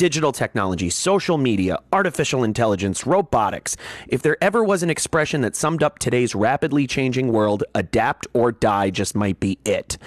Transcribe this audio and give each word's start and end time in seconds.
digital 0.00 0.32
technology, 0.32 0.88
social 0.88 1.36
media, 1.36 1.78
artificial 1.92 2.42
intelligence, 2.42 3.06
robotics. 3.06 3.76
If 4.08 4.22
there 4.22 4.42
ever 4.42 4.64
was 4.64 4.82
an 4.82 4.88
expression 4.88 5.42
that 5.42 5.54
summed 5.54 5.82
up 5.82 5.98
today's 5.98 6.34
rapidly 6.34 6.86
changing 6.86 7.30
world, 7.32 7.64
adapt 7.74 8.26
or 8.32 8.50
die 8.50 8.88
just 8.88 9.14
might 9.14 9.38
be 9.40 9.58
it. 9.66 9.98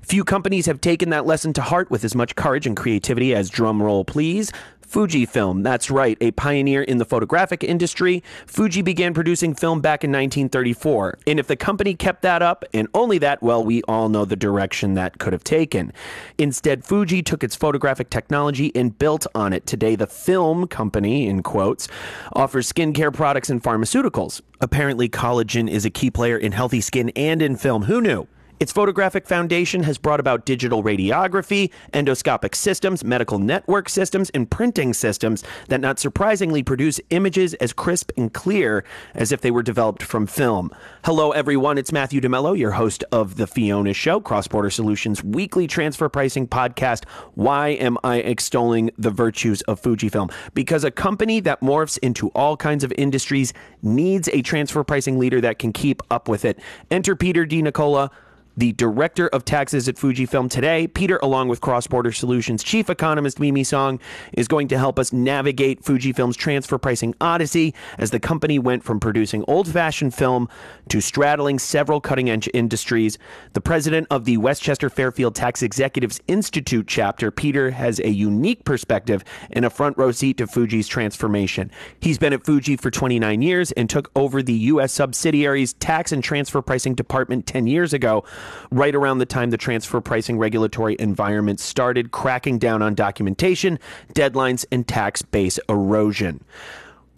Few 0.00 0.24
companies 0.24 0.64
have 0.64 0.80
taken 0.80 1.10
that 1.10 1.26
lesson 1.26 1.52
to 1.52 1.60
heart 1.60 1.90
with 1.90 2.02
as 2.02 2.14
much 2.14 2.34
courage 2.34 2.66
and 2.66 2.74
creativity 2.74 3.34
as 3.34 3.50
drumroll 3.50 4.06
please. 4.06 4.52
Fujifilm, 4.88 5.62
that's 5.62 5.90
right, 5.90 6.16
a 6.20 6.30
pioneer 6.32 6.82
in 6.82 6.98
the 6.98 7.04
photographic 7.04 7.64
industry. 7.64 8.22
Fuji 8.46 8.82
began 8.82 9.14
producing 9.14 9.54
film 9.54 9.80
back 9.80 10.04
in 10.04 10.10
1934. 10.10 11.18
And 11.26 11.38
if 11.40 11.46
the 11.46 11.56
company 11.56 11.94
kept 11.94 12.22
that 12.22 12.40
up, 12.42 12.64
and 12.72 12.88
only 12.94 13.18
that, 13.18 13.42
well, 13.42 13.64
we 13.64 13.82
all 13.82 14.08
know 14.08 14.24
the 14.24 14.36
direction 14.36 14.94
that 14.94 15.18
could 15.18 15.32
have 15.32 15.44
taken. 15.44 15.92
Instead, 16.38 16.84
Fuji 16.84 17.22
took 17.22 17.42
its 17.42 17.56
photographic 17.56 18.10
technology 18.10 18.70
and 18.74 18.96
built 18.98 19.26
on 19.34 19.52
it. 19.52 19.66
Today, 19.66 19.96
the 19.96 20.06
film 20.06 20.68
company, 20.68 21.26
in 21.26 21.42
quotes, 21.42 21.88
offers 22.32 22.72
skincare 22.72 23.12
products 23.12 23.50
and 23.50 23.62
pharmaceuticals. 23.62 24.40
Apparently, 24.60 25.08
collagen 25.08 25.68
is 25.68 25.84
a 25.84 25.90
key 25.90 26.10
player 26.10 26.38
in 26.38 26.52
healthy 26.52 26.80
skin 26.80 27.10
and 27.16 27.42
in 27.42 27.56
film. 27.56 27.84
Who 27.84 28.00
knew? 28.00 28.28
Its 28.58 28.72
photographic 28.72 29.26
foundation 29.26 29.82
has 29.82 29.98
brought 29.98 30.18
about 30.18 30.46
digital 30.46 30.82
radiography, 30.82 31.70
endoscopic 31.92 32.54
systems, 32.54 33.04
medical 33.04 33.38
network 33.38 33.86
systems, 33.86 34.30
and 34.30 34.50
printing 34.50 34.94
systems 34.94 35.44
that 35.68 35.78
not 35.78 35.98
surprisingly 35.98 36.62
produce 36.62 36.98
images 37.10 37.52
as 37.54 37.74
crisp 37.74 38.10
and 38.16 38.32
clear 38.32 38.82
as 39.14 39.30
if 39.30 39.42
they 39.42 39.50
were 39.50 39.62
developed 39.62 40.02
from 40.02 40.26
film. 40.26 40.70
Hello, 41.04 41.32
everyone. 41.32 41.76
It's 41.76 41.92
Matthew 41.92 42.18
DeMello, 42.18 42.58
your 42.58 42.70
host 42.70 43.04
of 43.12 43.36
The 43.36 43.46
Fiona 43.46 43.92
Show, 43.92 44.20
Cross 44.20 44.48
Border 44.48 44.70
Solutions 44.70 45.22
weekly 45.22 45.66
transfer 45.66 46.08
pricing 46.08 46.48
podcast. 46.48 47.04
Why 47.34 47.68
am 47.68 47.98
I 48.02 48.20
extolling 48.20 48.90
the 48.96 49.10
virtues 49.10 49.60
of 49.62 49.82
Fujifilm? 49.82 50.32
Because 50.54 50.82
a 50.82 50.90
company 50.90 51.40
that 51.40 51.60
morphs 51.60 51.98
into 51.98 52.28
all 52.28 52.56
kinds 52.56 52.84
of 52.84 52.92
industries 52.96 53.52
needs 53.82 54.30
a 54.32 54.40
transfer 54.40 54.82
pricing 54.82 55.18
leader 55.18 55.42
that 55.42 55.58
can 55.58 55.74
keep 55.74 56.00
up 56.10 56.26
with 56.26 56.46
it. 56.46 56.58
Enter 56.90 57.14
Peter 57.14 57.44
De 57.44 57.60
Nicola 57.60 58.10
the 58.56 58.72
director 58.72 59.28
of 59.28 59.44
taxes 59.44 59.88
at 59.88 59.96
Fujifilm 59.96 60.50
today. 60.50 60.86
Peter, 60.86 61.18
along 61.22 61.48
with 61.48 61.60
Cross 61.60 61.88
Border 61.88 62.12
Solutions 62.12 62.62
chief 62.62 62.88
economist 62.88 63.38
Mimi 63.38 63.64
Song, 63.64 64.00
is 64.32 64.48
going 64.48 64.68
to 64.68 64.78
help 64.78 64.98
us 64.98 65.12
navigate 65.12 65.82
Fujifilm's 65.82 66.36
transfer 66.36 66.78
pricing 66.78 67.14
odyssey 67.20 67.74
as 67.98 68.10
the 68.10 68.20
company 68.20 68.58
went 68.58 68.82
from 68.82 68.98
producing 68.98 69.44
old 69.46 69.68
fashioned 69.68 70.14
film 70.14 70.48
to 70.88 71.00
straddling 71.00 71.58
several 71.58 72.00
cutting 72.00 72.30
edge 72.30 72.48
industries. 72.54 73.18
The 73.52 73.60
president 73.60 74.06
of 74.10 74.24
the 74.24 74.38
Westchester 74.38 74.88
Fairfield 74.88 75.34
Tax 75.34 75.62
Executives 75.62 76.20
Institute 76.26 76.86
chapter, 76.86 77.30
Peter, 77.30 77.70
has 77.70 78.00
a 78.00 78.10
unique 78.10 78.64
perspective 78.64 79.22
and 79.50 79.64
a 79.64 79.70
front 79.70 79.98
row 79.98 80.12
seat 80.12 80.38
to 80.38 80.46
Fuji's 80.46 80.88
transformation. 80.88 81.70
He's 82.00 82.18
been 82.18 82.32
at 82.32 82.44
Fuji 82.44 82.76
for 82.76 82.90
29 82.90 83.42
years 83.42 83.72
and 83.72 83.90
took 83.90 84.10
over 84.16 84.42
the 84.42 84.54
U.S. 84.54 84.92
subsidiary's 84.92 85.74
tax 85.74 86.12
and 86.12 86.24
transfer 86.24 86.62
pricing 86.62 86.94
department 86.94 87.46
10 87.46 87.66
years 87.66 87.92
ago 87.92 88.24
right 88.70 88.94
around 88.94 89.18
the 89.18 89.26
time 89.26 89.50
the 89.50 89.56
transfer 89.56 90.00
pricing 90.00 90.38
regulatory 90.38 90.96
environment 90.98 91.60
started 91.60 92.10
cracking 92.10 92.58
down 92.58 92.82
on 92.82 92.94
documentation, 92.94 93.78
deadlines, 94.14 94.64
and 94.70 94.86
tax 94.86 95.22
base 95.22 95.58
erosion. 95.68 96.44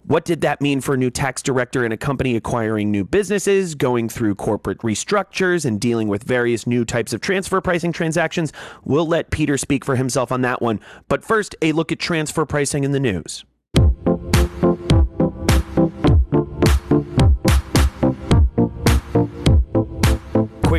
What 0.08 0.24
did 0.24 0.40
that 0.40 0.62
mean 0.62 0.80
for 0.80 0.94
a 0.94 0.96
new 0.96 1.10
tax 1.10 1.42
director 1.42 1.84
in 1.84 1.92
a 1.92 1.96
company 1.98 2.34
acquiring 2.34 2.90
new 2.90 3.04
businesses, 3.04 3.74
going 3.74 4.08
through 4.08 4.36
corporate 4.36 4.78
restructures, 4.78 5.66
and 5.66 5.78
dealing 5.78 6.08
with 6.08 6.22
various 6.22 6.66
new 6.66 6.86
types 6.86 7.12
of 7.12 7.20
transfer 7.20 7.60
pricing 7.60 7.92
transactions? 7.92 8.50
We'll 8.84 9.06
let 9.06 9.30
Peter 9.30 9.58
speak 9.58 9.84
for 9.84 9.96
himself 9.96 10.32
on 10.32 10.40
that 10.40 10.62
one. 10.62 10.80
But 11.08 11.26
first, 11.26 11.54
a 11.60 11.72
look 11.72 11.92
at 11.92 11.98
transfer 11.98 12.46
pricing 12.46 12.84
in 12.84 12.92
the 12.92 13.00
news. 13.00 13.44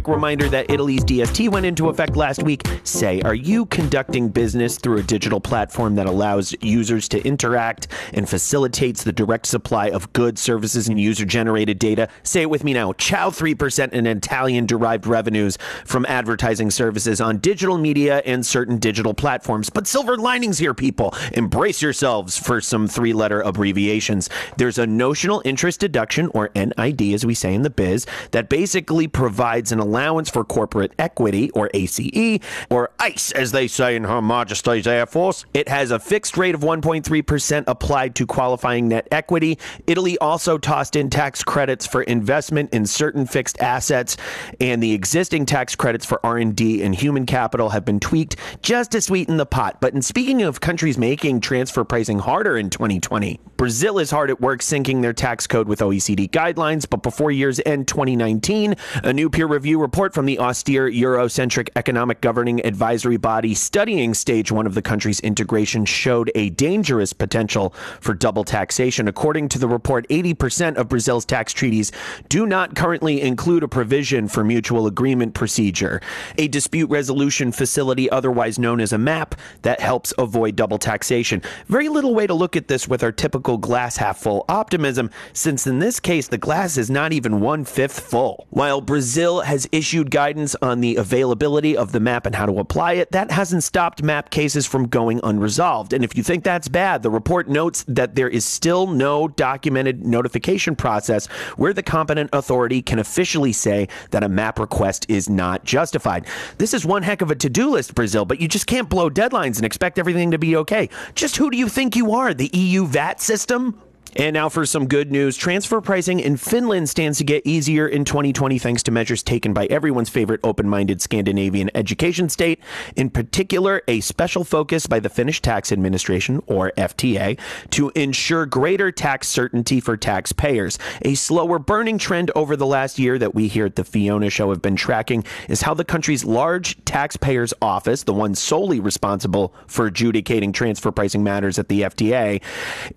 Quick 0.01 0.15
reminder 0.15 0.47
that 0.47 0.69
Italy's 0.71 1.03
DST 1.03 1.49
went 1.49 1.65
into 1.65 1.89
effect 1.89 2.15
last 2.15 2.41
week. 2.43 2.63
Say, 2.83 3.21
are 3.21 3.35
you 3.35 3.65
conducting 3.65 4.29
business 4.29 4.77
through 4.77 4.97
a 4.97 5.03
digital 5.03 5.41
platform 5.41 5.95
that 5.95 6.05
allows 6.05 6.55
users 6.61 7.09
to 7.09 7.21
interact 7.27 7.89
and 8.13 8.27
facilitates 8.29 9.03
the 9.03 9.11
direct 9.11 9.45
supply 9.45 9.89
of 9.89 10.11
goods, 10.13 10.39
services, 10.39 10.87
and 10.87 11.01
user 11.01 11.25
generated 11.25 11.79
data? 11.79 12.07
Say 12.23 12.43
it 12.43 12.49
with 12.49 12.63
me 12.63 12.73
now. 12.73 12.93
Chow 12.93 13.29
3% 13.29 13.91
in 13.91 14.07
Italian 14.07 14.65
derived 14.65 15.05
revenues 15.05 15.57
from 15.83 16.05
advertising 16.05 16.71
services 16.71 17.19
on 17.19 17.39
digital 17.39 17.77
media 17.77 18.19
and 18.25 18.45
certain 18.45 18.77
digital 18.77 19.13
platforms. 19.13 19.69
But 19.69 19.85
silver 19.85 20.15
linings 20.15 20.59
here, 20.59 20.73
people. 20.73 21.13
Embrace 21.33 21.81
yourselves 21.81 22.37
for 22.37 22.61
some 22.61 22.87
three 22.87 23.11
letter 23.11 23.41
abbreviations. 23.41 24.29
There's 24.55 24.77
a 24.77 24.87
notional 24.87 25.41
interest 25.43 25.81
deduction, 25.81 26.29
or 26.33 26.51
NID 26.55 27.01
as 27.13 27.25
we 27.25 27.33
say 27.33 27.53
in 27.53 27.63
the 27.63 27.69
biz, 27.69 28.05
that 28.31 28.47
basically 28.47 29.07
provides 29.07 29.73
an 29.73 29.88
allowance 29.89 30.29
for 30.29 30.43
corporate 30.43 30.93
equity, 30.99 31.49
or 31.51 31.69
ACE, 31.73 32.39
or 32.69 32.91
ICE, 32.99 33.31
as 33.31 33.51
they 33.51 33.67
say 33.67 33.95
in 33.95 34.03
Her 34.03 34.21
Majesty's 34.21 34.85
Air 34.85 35.05
Force. 35.05 35.45
It 35.53 35.67
has 35.67 35.89
a 35.89 35.99
fixed 35.99 36.37
rate 36.37 36.53
of 36.53 36.61
1.3% 36.61 37.63
applied 37.67 38.15
to 38.15 38.27
qualifying 38.27 38.87
net 38.87 39.07
equity. 39.11 39.57
Italy 39.87 40.17
also 40.19 40.57
tossed 40.57 40.95
in 40.95 41.09
tax 41.09 41.43
credits 41.43 41.87
for 41.87 42.03
investment 42.03 42.71
in 42.73 42.85
certain 42.85 43.25
fixed 43.25 43.59
assets, 43.61 44.15
and 44.61 44.81
the 44.83 44.93
existing 44.93 45.45
tax 45.45 45.75
credits 45.75 46.05
for 46.05 46.23
R&D 46.23 46.83
and 46.83 46.93
human 46.93 47.25
capital 47.25 47.69
have 47.69 47.83
been 47.83 47.99
tweaked 47.99 48.35
just 48.61 48.91
to 48.91 49.01
sweeten 49.01 49.37
the 49.37 49.45
pot. 49.45 49.81
But 49.81 49.93
in 49.93 50.01
speaking 50.01 50.43
of 50.43 50.61
countries 50.61 50.97
making 50.97 51.41
transfer 51.41 51.83
pricing 51.83 52.19
harder 52.19 52.57
in 52.57 52.69
2020, 52.69 53.39
Brazil 53.57 53.97
is 53.99 54.11
hard 54.11 54.29
at 54.29 54.39
work 54.39 54.61
syncing 54.61 55.01
their 55.01 55.13
tax 55.13 55.47
code 55.47 55.67
with 55.67 55.79
OECD 55.79 56.29
guidelines, 56.29 56.87
but 56.89 57.03
before 57.03 57.31
year's 57.31 57.59
end 57.65 57.87
2019, 57.87 58.75
a 59.03 59.11
new 59.11 59.29
peer 59.29 59.47
review 59.47 59.78
report 59.79 60.13
from 60.13 60.25
the 60.25 60.39
austere 60.39 60.89
Eurocentric 60.89 61.69
economic 61.75 62.21
governing 62.21 62.65
advisory 62.65 63.17
body 63.17 63.53
studying 63.53 64.13
stage 64.13 64.51
one 64.51 64.67
of 64.67 64.75
the 64.75 64.81
country's 64.81 65.19
integration 65.21 65.85
showed 65.85 66.31
a 66.35 66.49
dangerous 66.51 67.13
potential 67.13 67.73
for 68.01 68.13
double 68.13 68.43
taxation. 68.43 69.07
According 69.07 69.49
to 69.49 69.59
the 69.59 69.67
report, 69.67 70.07
80% 70.09 70.75
of 70.75 70.89
Brazil's 70.89 71.25
tax 71.25 71.53
treaties 71.53 71.91
do 72.27 72.45
not 72.45 72.75
currently 72.75 73.21
include 73.21 73.63
a 73.63 73.67
provision 73.67 74.27
for 74.27 74.43
mutual 74.43 74.87
agreement 74.87 75.33
procedure, 75.33 76.01
a 76.37 76.47
dispute 76.47 76.89
resolution 76.89 77.51
facility, 77.51 78.09
otherwise 78.09 78.59
known 78.59 78.79
as 78.81 78.93
a 78.93 78.97
MAP, 78.97 79.35
that 79.61 79.79
helps 79.79 80.13
avoid 80.17 80.55
double 80.55 80.77
taxation. 80.77 81.41
Very 81.67 81.89
little 81.89 82.13
way 82.13 82.27
to 82.27 82.33
look 82.33 82.55
at 82.55 82.67
this 82.67 82.87
with 82.87 83.03
our 83.03 83.11
typical 83.11 83.57
glass 83.57 83.97
half 83.97 84.17
full 84.17 84.45
optimism, 84.49 85.09
since 85.33 85.65
in 85.65 85.79
this 85.79 85.99
case, 85.99 86.27
the 86.27 86.37
glass 86.37 86.77
is 86.77 86.89
not 86.89 87.13
even 87.13 87.39
one 87.39 87.63
fifth 87.63 87.99
full. 87.99 88.47
While 88.49 88.81
Brazil 88.81 89.41
has 89.41 89.67
issued 89.71 90.11
guidance 90.11 90.55
on 90.61 90.81
the 90.81 90.95
availability 90.95 91.75
of 91.75 91.91
the 91.91 91.99
map 91.99 92.25
and 92.25 92.35
how 92.35 92.45
to 92.45 92.59
apply 92.59 92.93
it, 92.93 93.11
that 93.11 93.31
hasn't 93.31 93.63
stopped 93.63 94.03
map 94.03 94.29
cases 94.29 94.65
from 94.65 94.87
going 94.87 95.19
unresolved. 95.23 95.93
And 95.93 96.03
if 96.03 96.15
you 96.15 96.23
think 96.23 96.43
that's 96.43 96.67
bad, 96.67 97.03
the 97.03 97.09
report 97.09 97.49
notes 97.49 97.83
that 97.87 98.15
there 98.15 98.29
is 98.29 98.45
still 98.45 98.87
no 98.87 99.27
documented 99.27 100.05
notification 100.05 100.75
process 100.75 101.27
where 101.57 101.73
the 101.73 101.83
competent 101.83 102.29
authority 102.33 102.81
can 102.81 102.99
officially 102.99 103.53
say 103.53 103.87
that 104.11 104.23
a 104.23 104.29
map 104.29 104.59
request 104.59 105.05
is 105.09 105.29
not 105.29 105.63
justified. 105.63 106.25
This 106.57 106.73
is 106.73 106.85
one 106.85 107.03
heck 107.03 107.21
of 107.21 107.31
a 107.31 107.35
to 107.35 107.49
do 107.49 107.71
list, 107.71 107.95
Brazil, 107.95 108.25
but 108.25 108.39
you 108.39 108.47
just 108.47 108.67
can't 108.67 108.89
blow 108.89 109.09
deadlines 109.09 109.57
and 109.57 109.65
expect 109.65 109.99
everything 109.99 110.31
to 110.31 110.37
be 110.37 110.55
okay. 110.55 110.89
Just 111.15 111.37
who 111.37 111.49
do 111.49 111.57
you 111.57 111.69
think 111.69 111.95
you 111.95 112.13
are? 112.13 112.33
The 112.33 112.49
EU 112.53 112.85
VAT 112.85 113.21
system? 113.21 113.79
And 114.15 114.33
now 114.33 114.49
for 114.49 114.65
some 114.65 114.87
good 114.87 115.11
news. 115.11 115.37
Transfer 115.37 115.81
pricing 115.81 116.19
in 116.19 116.35
Finland 116.35 116.89
stands 116.89 117.19
to 117.19 117.23
get 117.23 117.45
easier 117.45 117.87
in 117.87 118.05
2020 118.05 118.57
thanks 118.57 118.81
to 118.83 118.91
measures 118.91 119.21
taken 119.21 119.53
by 119.53 119.67
everyone's 119.67 120.09
favorite 120.09 120.39
open 120.43 120.67
minded 120.67 120.99
Scandinavian 120.99 121.69
education 121.75 122.27
state. 122.27 122.59
In 122.95 123.11
particular, 123.11 123.83
a 123.87 123.99
special 123.99 124.43
focus 124.43 124.87
by 124.87 124.99
the 124.99 125.09
Finnish 125.09 125.41
Tax 125.41 125.71
Administration, 125.71 126.41
or 126.47 126.71
FTA, 126.75 127.39
to 127.69 127.91
ensure 127.93 128.47
greater 128.47 128.91
tax 128.91 129.27
certainty 129.27 129.79
for 129.79 129.95
taxpayers. 129.95 130.79
A 131.03 131.13
slower 131.13 131.59
burning 131.59 131.99
trend 131.99 132.31
over 132.35 132.55
the 132.55 132.65
last 132.65 132.97
year 132.97 133.19
that 133.19 133.35
we 133.35 133.47
here 133.47 133.67
at 133.67 133.75
the 133.75 133.83
Fiona 133.83 134.31
Show 134.31 134.49
have 134.49 134.61
been 134.61 134.75
tracking 134.75 135.23
is 135.47 135.61
how 135.61 135.75
the 135.75 135.85
country's 135.85 136.25
large 136.25 136.83
taxpayers 136.83 137.53
office, 137.61 138.03
the 138.03 138.13
one 138.13 138.33
solely 138.33 138.79
responsible 138.79 139.53
for 139.67 139.85
adjudicating 139.85 140.51
transfer 140.51 140.91
pricing 140.91 141.23
matters 141.23 141.59
at 141.59 141.69
the 141.69 141.81
FTA, 141.81 142.41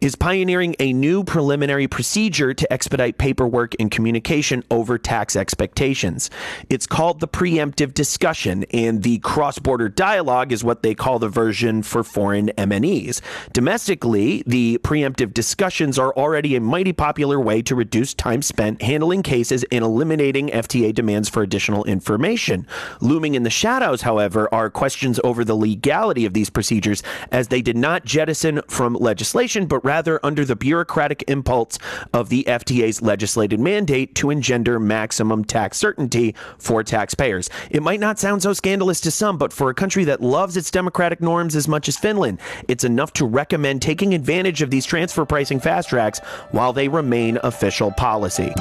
is 0.01 0.15
pioneering 0.15 0.75
a 0.81 0.93
new 1.03 1.25
preliminary 1.25 1.89
procedure 1.89 2.55
to 2.55 2.73
expedite 2.73 3.19
paperwork 3.19 3.75
and 3.81 3.91
communication 3.91 4.63
over 4.71 4.97
tax 4.97 5.35
expectations. 5.35 6.31
It's 6.71 6.87
called 6.87 7.19
the 7.19 7.27
preemptive 7.27 7.93
discussion, 7.93 8.65
and 8.73 9.03
the 9.03 9.19
cross 9.19 9.59
border 9.59 9.89
dialogue 9.89 10.53
is 10.53 10.63
what 10.63 10.85
they 10.85 10.95
call 10.95 11.19
the 11.19 11.29
version 11.29 11.83
for 11.83 12.05
foreign 12.05 12.51
MNEs. 12.51 13.21
Domestically, 13.53 14.45
the 14.47 14.79
preemptive 14.85 15.35
discussions 15.35 15.99
are 15.99 16.15
already 16.15 16.55
a 16.55 16.61
mighty 16.61 16.93
popular 16.93 17.41
way 17.41 17.63
to 17.63 17.75
reduce 17.75 18.15
time 18.15 18.41
spent 18.41 18.81
handling 18.81 19.25
cases 19.25 19.65
and 19.73 19.85
eliminating 19.85 20.51
FTA 20.51 20.95
demands 20.95 21.29
for 21.29 21.43
additional 21.43 21.83
information. 21.85 22.65
Looming 23.01 23.35
in 23.35 23.43
the 23.43 23.51
shadows, 23.51 24.03
however, 24.03 24.49
are 24.55 24.71
questions 24.71 25.19
over 25.25 25.45
the 25.45 25.57
legality 25.57 26.25
of 26.25 26.33
these 26.33 26.49
procedures 26.49 27.03
as 27.33 27.49
they 27.49 27.61
did 27.61 27.77
not 27.77 28.05
jettison 28.05 28.63
from 28.69 28.95
legislation, 28.95 29.67
but 29.67 29.85
rather 29.85 30.25
under 30.25 30.45
the 30.45 30.55
bureaucratic 30.93 31.25
impulse 31.29 31.79
of 32.13 32.29
the 32.29 32.45
FTA's 32.45 33.01
legislated 33.01 33.59
mandate 33.59 34.15
to 34.15 34.29
engender 34.29 34.79
maximum 34.79 35.43
tax 35.43 35.79
certainty 35.79 36.35
for 36.59 36.85
taxpayers. 36.85 37.49
It 37.71 37.83
might 37.83 38.01
not 38.01 38.19
sound 38.19 38.43
so 38.43 38.53
scandalous 38.53 39.01
to 39.03 39.11
some, 39.11 39.39
but 39.39 39.55
for 39.55 39.71
a 39.71 39.75
country 39.75 40.05
that 40.05 40.21
loves 40.21 40.57
its 40.57 40.71
democratic 40.71 41.23
norms 41.23 41.57
as 41.57 41.67
much 41.67 41.89
as 41.89 41.97
Finland, 41.97 42.41
it's 42.69 42.85
enough 42.85 43.15
to 43.15 43.25
recommend 43.25 43.81
taking 43.81 44.15
advantage 44.15 44.61
of 44.61 44.71
these 44.71 44.85
transfer 44.85 45.25
pricing 45.25 45.61
fast 45.61 45.89
tracks 45.89 46.19
while 46.51 46.75
they 46.75 46.89
remain 46.89 47.39
official 47.43 47.91
policy. 47.93 48.53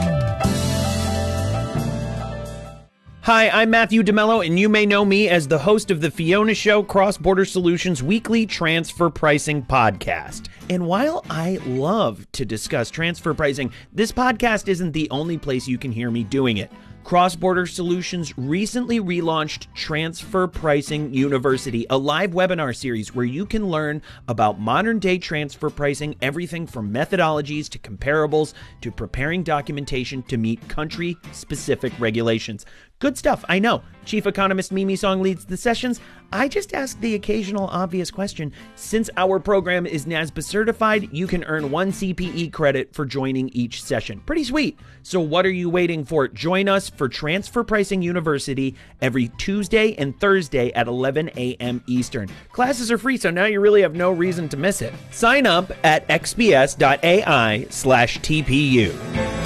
Hi, 3.26 3.50
I'm 3.50 3.70
Matthew 3.70 4.02
DeMello, 4.02 4.44
and 4.44 4.60
you 4.60 4.68
may 4.68 4.84
know 4.84 5.06
me 5.06 5.30
as 5.30 5.48
the 5.48 5.60
host 5.60 5.92
of 5.92 6.02
the 6.02 6.10
Fiona 6.10 6.56
Show 6.56 6.82
Cross 6.82 7.20
Border 7.20 7.46
Solutions 7.46 8.02
weekly 8.02 8.48
transfer 8.48 9.12
pricing 9.12 9.62
podcast. 9.62 10.48
And 10.72 10.88
while 10.88 11.24
I 11.30 11.60
love 11.68 12.26
to 12.32 12.46
discuss 12.46 12.90
transfer 12.90 13.36
pricing, 13.36 13.72
this 13.94 14.12
podcast 14.12 14.68
isn't 14.68 14.94
the 14.94 15.08
only 15.12 15.38
place 15.38 15.68
you 15.68 15.78
can 15.78 15.92
hear 15.92 16.10
me 16.10 16.24
doing 16.24 16.58
it. 16.58 16.72
Cross 17.04 17.36
Border 17.36 17.66
Solutions 17.66 18.36
recently 18.38 19.00
relaunched 19.00 19.68
Transfer 19.74 20.48
Pricing 20.48 21.14
University, 21.14 21.86
a 21.90 21.98
live 21.98 22.32
webinar 22.32 22.76
series 22.76 23.14
where 23.14 23.26
you 23.26 23.46
can 23.46 23.70
learn 23.70 24.02
about 24.28 24.60
modern 24.60 25.00
day 25.00 25.18
transfer 25.18 25.70
pricing, 25.70 26.16
everything 26.22 26.68
from 26.68 26.94
methodologies 26.94 27.68
to 27.70 27.80
comparables 27.80 28.54
to 28.82 28.92
preparing 28.92 29.42
documentation 29.44 30.22
to 30.24 30.38
meet 30.38 30.68
country 30.70 31.18
specific 31.32 31.92
regulations. 32.00 32.66
Good 33.02 33.18
stuff, 33.18 33.44
I 33.50 33.58
know. 33.58 33.82
Chief 34.06 34.28
Economist 34.28 34.72
Mimi 34.72 34.96
Song 34.96 35.24
leads 35.24 35.44
the 35.44 35.58
sessions. 35.58 36.00
I 36.32 36.48
just 36.48 36.76
ask 36.76 37.00
the 37.00 37.16
occasional 37.16 37.66
obvious 37.68 38.12
question. 38.12 38.54
Since 38.76 39.10
our 39.18 39.40
program 39.40 39.88
is 39.88 40.06
NASBA 40.06 40.44
certified, 40.44 41.10
you 41.12 41.26
can 41.26 41.44
earn 41.46 41.72
one 41.72 41.92
CPE 41.92 42.54
credit 42.54 42.94
for 42.94 43.06
joining 43.06 43.50
each 43.50 43.84
session. 43.84 44.22
Pretty 44.22 44.44
sweet. 44.44 44.80
So, 45.02 45.20
what 45.20 45.48
are 45.48 45.52
you 45.52 45.68
waiting 45.68 46.06
for? 46.06 46.28
Join 46.28 46.70
us 46.70 46.90
for 46.92 47.10
Transfer 47.10 47.64
Pricing 47.64 48.04
University 48.04 48.76
every 49.02 49.30
Tuesday 49.30 49.96
and 49.96 50.18
Thursday 50.20 50.72
at 50.74 50.88
11 50.88 51.32
a.m. 51.36 51.84
Eastern. 51.88 52.30
Classes 52.52 52.92
are 52.92 53.00
free, 53.00 53.18
so 53.18 53.32
now 53.32 53.46
you 53.46 53.60
really 53.62 53.82
have 53.82 53.96
no 53.96 54.12
reason 54.12 54.48
to 54.50 54.58
miss 54.58 54.84
it. 54.84 54.94
Sign 55.10 55.48
up 55.48 55.72
at 55.84 56.08
xbs.ai 56.08 57.66
slash 57.72 58.20
TPU. 58.20 59.41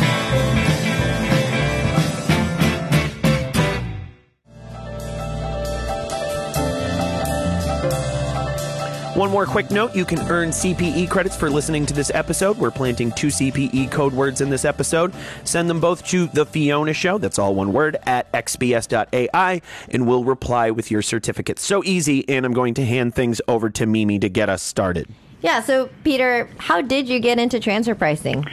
One 9.15 9.31
more 9.31 9.45
quick 9.45 9.71
note 9.71 9.95
you 9.95 10.03
can 10.03 10.19
earn 10.29 10.50
CPE 10.50 11.09
credits 11.09 11.38
for 11.38 11.50
listening 11.50 11.85
to 11.85 11.94
this 11.94 12.12
episode. 12.13 12.57
We're 12.57 12.69
planting 12.69 13.13
two 13.13 13.27
CPE 13.27 13.89
code 13.89 14.12
words 14.12 14.41
in 14.41 14.50
this 14.50 14.65
episode. 14.65 15.13
Send 15.45 15.69
them 15.69 15.79
both 15.79 16.06
to 16.07 16.27
The 16.27 16.45
Fiona 16.45 16.91
Show, 16.91 17.17
that's 17.17 17.39
all 17.39 17.56
one 17.56 17.71
word, 17.71 17.95
at 18.06 18.29
xbs.ai, 18.33 19.62
and 19.89 20.06
we'll 20.06 20.25
reply 20.25 20.69
with 20.69 20.91
your 20.91 21.01
certificate. 21.01 21.59
So 21.59 21.81
easy, 21.85 22.27
and 22.27 22.45
I'm 22.45 22.51
going 22.51 22.73
to 22.73 22.85
hand 22.85 23.15
things 23.15 23.39
over 23.47 23.69
to 23.69 23.85
Mimi 23.85 24.19
to 24.19 24.27
get 24.27 24.50
us 24.50 24.62
started. 24.62 25.07
Yeah, 25.39 25.61
so 25.61 25.89
Peter, 26.03 26.50
how 26.57 26.81
did 26.81 27.07
you 27.07 27.21
get 27.21 27.39
into 27.39 27.61
transfer 27.61 27.95
pricing? 27.95 28.45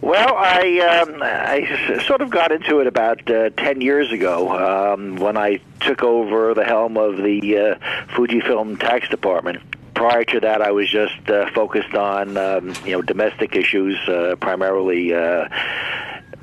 Well, 0.00 0.34
I 0.36 1.02
um, 1.02 1.22
I 1.22 2.00
sort 2.04 2.20
of 2.20 2.30
got 2.30 2.50
into 2.50 2.80
it 2.80 2.88
about 2.88 3.30
uh, 3.30 3.50
ten 3.50 3.80
years 3.80 4.10
ago 4.10 4.92
um, 4.92 5.16
when 5.16 5.36
I 5.36 5.60
took 5.80 6.02
over 6.02 6.52
the 6.52 6.64
helm 6.64 6.96
of 6.96 7.18
the 7.18 7.58
uh, 7.58 7.74
Fujifilm 8.08 8.80
tax 8.80 9.08
department 9.08 9.62
prior 9.94 10.24
to 10.24 10.40
that, 10.40 10.62
I 10.62 10.72
was 10.72 10.90
just 10.90 11.28
uh, 11.28 11.50
focused 11.54 11.94
on 11.94 12.36
um, 12.36 12.74
you 12.84 12.92
know 12.92 13.02
domestic 13.02 13.56
issues, 13.56 13.98
uh, 14.08 14.36
primarily 14.40 15.14
uh, 15.14 15.48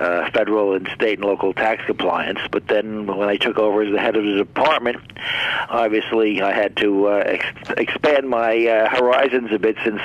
uh, 0.01 0.29
federal 0.31 0.73
and 0.73 0.89
state 0.95 1.19
and 1.19 1.27
local 1.27 1.53
tax 1.53 1.85
compliance. 1.85 2.39
But 2.51 2.67
then 2.67 3.05
when 3.05 3.29
I 3.29 3.37
took 3.37 3.57
over 3.57 3.83
as 3.83 3.91
the 3.91 3.99
head 3.99 4.15
of 4.15 4.23
the 4.23 4.35
department, 4.35 4.97
obviously 5.69 6.41
I 6.41 6.51
had 6.51 6.75
to 6.77 7.07
uh, 7.07 7.23
ex- 7.25 7.69
expand 7.77 8.27
my 8.27 8.65
uh, 8.65 8.89
horizons 8.89 9.51
a 9.51 9.59
bit 9.59 9.77
since 9.83 10.01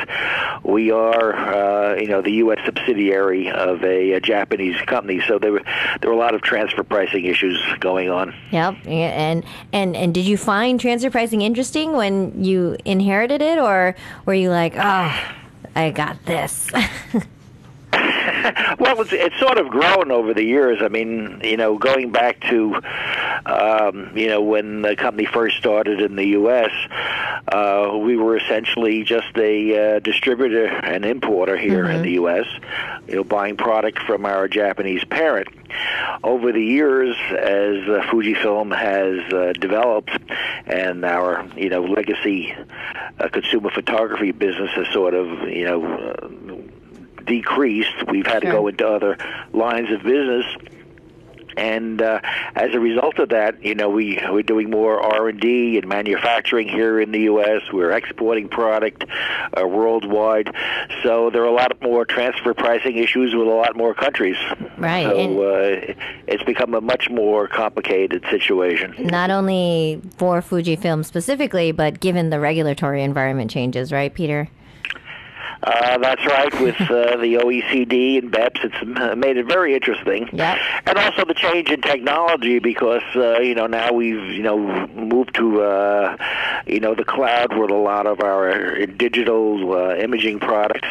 we 0.62 0.90
are, 0.90 1.34
uh, 1.34 1.96
you 1.96 2.08
know, 2.08 2.20
the 2.20 2.32
U.S. 2.32 2.58
subsidiary 2.64 3.50
of 3.50 3.82
a, 3.82 4.12
a 4.12 4.20
Japanese 4.20 4.80
company. 4.82 5.22
So 5.26 5.38
there 5.38 5.52
were 5.52 5.62
there 6.00 6.10
were 6.10 6.16
a 6.16 6.18
lot 6.18 6.34
of 6.34 6.42
transfer 6.42 6.82
pricing 6.82 7.24
issues 7.24 7.58
going 7.80 8.10
on. 8.10 8.34
Yep. 8.50 8.86
And 8.86 9.44
and 9.72 9.96
and 9.96 10.12
did 10.12 10.26
you 10.26 10.36
find 10.36 10.78
transfer 10.78 11.10
pricing 11.10 11.40
interesting 11.40 11.92
when 11.92 12.44
you 12.44 12.76
inherited 12.84 13.40
it, 13.40 13.58
or 13.58 13.96
were 14.26 14.34
you 14.34 14.50
like, 14.50 14.74
oh, 14.76 15.34
I 15.74 15.90
got 15.90 16.24
this? 16.26 16.68
well, 18.78 19.00
it's, 19.00 19.12
it's 19.12 19.38
sort 19.38 19.58
of 19.58 19.68
grown 19.68 20.10
over 20.10 20.34
the 20.34 20.42
years. 20.42 20.78
I 20.80 20.88
mean, 20.88 21.40
you 21.44 21.56
know, 21.56 21.78
going 21.78 22.10
back 22.10 22.40
to, 22.48 22.74
um, 23.46 24.10
you 24.16 24.28
know, 24.28 24.42
when 24.42 24.82
the 24.82 24.96
company 24.96 25.26
first 25.26 25.56
started 25.56 26.00
in 26.00 26.16
the 26.16 26.26
U.S., 26.28 26.70
uh, 27.48 27.96
we 27.96 28.16
were 28.16 28.36
essentially 28.36 29.04
just 29.04 29.36
a 29.36 29.96
uh, 29.96 29.98
distributor 30.00 30.66
and 30.66 31.04
importer 31.04 31.56
here 31.56 31.84
mm-hmm. 31.84 31.96
in 31.96 32.02
the 32.02 32.12
U.S., 32.12 32.46
you 33.06 33.16
know, 33.16 33.24
buying 33.24 33.56
product 33.56 34.00
from 34.00 34.26
our 34.26 34.48
Japanese 34.48 35.04
parent. 35.04 35.48
Over 36.24 36.52
the 36.52 36.62
years, 36.62 37.16
as 37.30 37.88
uh, 37.88 38.02
Fujifilm 38.10 38.76
has 38.76 39.32
uh, 39.32 39.52
developed 39.52 40.10
and 40.66 41.04
our, 41.04 41.46
you 41.56 41.68
know, 41.68 41.82
legacy 41.82 42.54
uh, 43.20 43.28
consumer 43.28 43.70
photography 43.70 44.32
business 44.32 44.70
has 44.72 44.88
sort 44.92 45.14
of, 45.14 45.48
you 45.48 45.64
know, 45.64 45.84
uh, 45.84 46.28
decreased. 47.26 47.94
We've 48.10 48.26
had 48.26 48.42
sure. 48.42 48.52
to 48.52 48.58
go 48.58 48.68
into 48.68 48.86
other 48.86 49.18
lines 49.52 49.90
of 49.90 50.02
business 50.02 50.44
and 51.56 52.02
uh, 52.02 52.20
as 52.54 52.74
a 52.74 52.80
result 52.80 53.18
of 53.18 53.30
that, 53.30 53.64
you 53.64 53.74
know, 53.74 53.88
we 53.88 54.20
we're 54.30 54.42
doing 54.42 54.70
more 54.70 55.00
R 55.00 55.28
and 55.28 55.40
D 55.40 55.78
and 55.78 55.88
manufacturing 55.88 56.68
here 56.68 57.00
in 57.00 57.12
the 57.12 57.20
U.S. 57.20 57.62
We're 57.72 57.92
exporting 57.92 58.48
product 58.48 59.04
uh, 59.58 59.66
worldwide, 59.66 60.54
so 61.02 61.30
there 61.30 61.42
are 61.42 61.46
a 61.46 61.52
lot 61.52 61.80
more 61.80 62.04
transfer 62.04 62.52
pricing 62.52 62.98
issues 62.98 63.34
with 63.34 63.46
a 63.46 63.50
lot 63.50 63.74
more 63.76 63.94
countries. 63.94 64.36
Right. 64.76 65.04
So 65.04 65.42
uh, 65.42 65.94
it's 66.26 66.44
become 66.44 66.74
a 66.74 66.80
much 66.80 67.08
more 67.08 67.48
complicated 67.48 68.24
situation. 68.30 68.94
Not 69.06 69.30
only 69.30 70.02
for 70.18 70.42
Fujifilm 70.42 71.04
specifically, 71.04 71.72
but 71.72 72.00
given 72.00 72.28
the 72.28 72.38
regulatory 72.38 73.02
environment 73.02 73.50
changes, 73.50 73.92
right, 73.92 74.12
Peter? 74.12 74.50
Uh, 75.62 75.98
that's 75.98 76.24
right. 76.26 76.60
With 76.60 76.80
uh, 76.80 77.16
the 77.16 77.34
OECD 77.34 78.18
and 78.18 78.30
BEPS, 78.30 78.64
it's 78.64 79.16
made 79.16 79.36
it 79.36 79.46
very 79.46 79.74
interesting. 79.74 80.28
Yep. 80.32 80.58
And 80.86 80.98
also 80.98 81.24
the 81.24 81.34
change 81.34 81.70
in 81.70 81.80
technology, 81.80 82.58
because 82.58 83.02
uh, 83.14 83.38
you 83.40 83.54
know 83.54 83.66
now 83.66 83.92
we've 83.92 84.32
you 84.32 84.42
know 84.42 84.86
moved 84.88 85.34
to 85.36 85.62
uh, 85.62 86.16
you 86.66 86.80
know 86.80 86.94
the 86.94 87.04
cloud 87.04 87.56
with 87.56 87.70
a 87.70 87.76
lot 87.76 88.06
of 88.06 88.20
our 88.20 88.86
digital 88.86 89.72
uh, 89.72 89.94
imaging 89.96 90.40
products. 90.40 90.88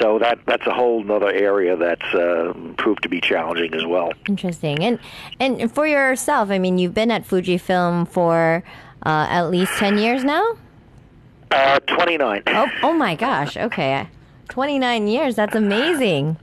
So 0.00 0.18
that 0.18 0.38
that's 0.46 0.66
a 0.66 0.72
whole 0.72 1.10
other 1.12 1.30
area 1.30 1.76
that's 1.76 2.14
uh, 2.14 2.54
proved 2.78 3.02
to 3.02 3.08
be 3.08 3.20
challenging 3.20 3.74
as 3.74 3.84
well. 3.84 4.12
Interesting. 4.28 4.82
And 4.82 4.98
and 5.38 5.72
for 5.72 5.86
yourself, 5.86 6.50
I 6.50 6.58
mean, 6.58 6.78
you've 6.78 6.94
been 6.94 7.10
at 7.10 7.26
Fujifilm 7.26 8.08
for 8.08 8.64
uh, 9.04 9.26
at 9.28 9.50
least 9.50 9.72
ten 9.74 9.98
years 9.98 10.24
now. 10.24 10.56
Uh, 11.50 11.78
29. 11.80 12.42
Oh, 12.48 12.66
oh 12.82 12.92
my 12.92 13.14
gosh. 13.14 13.56
Okay. 13.56 14.08
29 14.48 15.06
years. 15.08 15.36
That's 15.36 15.54
amazing. 15.54 16.36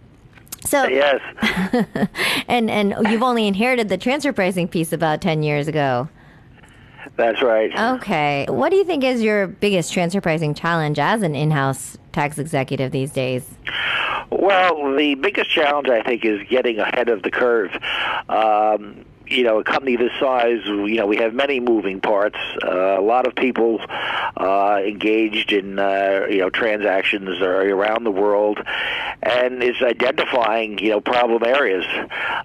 So 0.65 0.87
yes, 0.87 1.19
and 2.47 2.69
and 2.69 2.93
you've 3.09 3.23
only 3.23 3.47
inherited 3.47 3.89
the 3.89 3.97
transfer 3.97 4.31
pricing 4.31 4.67
piece 4.67 4.93
about 4.93 5.19
ten 5.19 5.41
years 5.41 5.67
ago. 5.67 6.07
That's 7.15 7.41
right. 7.41 7.71
Okay, 7.95 8.45
what 8.47 8.69
do 8.69 8.75
you 8.75 8.83
think 8.83 9.03
is 9.03 9.21
your 9.23 9.47
biggest 9.47 9.91
transfer 9.91 10.21
pricing 10.21 10.53
challenge 10.53 10.99
as 10.99 11.23
an 11.23 11.35
in-house 11.35 11.97
tax 12.11 12.37
executive 12.37 12.91
these 12.91 13.11
days? 13.11 13.49
Well, 14.29 14.95
the 14.95 15.15
biggest 15.15 15.49
challenge 15.49 15.89
I 15.89 16.01
think 16.01 16.23
is 16.23 16.41
getting 16.49 16.79
ahead 16.79 17.09
of 17.09 17.21
the 17.21 17.31
curve. 17.31 17.71
Um, 18.29 19.05
you 19.27 19.43
know, 19.43 19.59
a 19.59 19.63
company 19.63 19.95
this 19.95 20.11
size, 20.19 20.61
you 20.65 20.95
know, 20.95 21.05
we 21.05 21.17
have 21.17 21.33
many 21.33 21.59
moving 21.59 22.01
parts. 22.01 22.37
Uh, 22.63 22.99
a 22.99 23.01
lot 23.01 23.25
of 23.25 23.35
people 23.35 23.79
uh, 24.37 24.79
engaged 24.85 25.53
in, 25.53 25.79
uh, 25.79 26.27
you 26.29 26.39
know, 26.39 26.49
transactions 26.49 27.41
around 27.41 28.03
the 28.03 28.11
world, 28.11 28.59
and 29.23 29.63
it's 29.63 29.81
identifying, 29.81 30.77
you 30.79 30.89
know, 30.89 31.01
problem 31.01 31.43
areas. 31.45 31.85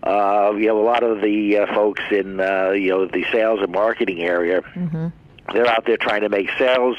Uh, 0.03 0.53
you 0.57 0.67
know, 0.67 0.81
a 0.81 0.87
lot 0.87 1.03
of 1.03 1.21
the 1.21 1.59
uh, 1.59 1.75
folks 1.75 2.03
in, 2.11 2.41
uh, 2.41 2.71
you 2.71 2.91
know, 2.91 3.07
the 3.07 3.25
sales 3.33 3.61
and 3.61 3.73
marketing 3.73 4.23
area. 4.23 4.63
Mm-hmm 4.63 5.09
they're 5.53 5.67
out 5.67 5.85
there 5.87 5.97
trying 5.97 6.23
to 6.23 6.29
make 6.29 6.51
sales. 6.59 6.97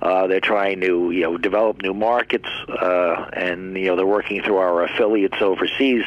Uh, 0.00 0.26
they're 0.26 0.40
trying 0.40 0.80
to 0.80 1.10
you 1.10 1.22
know 1.22 1.38
develop 1.38 1.82
new 1.82 1.94
markets, 1.94 2.48
uh, 2.68 3.30
and 3.32 3.76
you 3.76 3.86
know 3.86 3.96
they're 3.96 4.06
working 4.06 4.42
through 4.42 4.58
our 4.58 4.84
affiliates 4.84 5.40
overseas. 5.40 6.04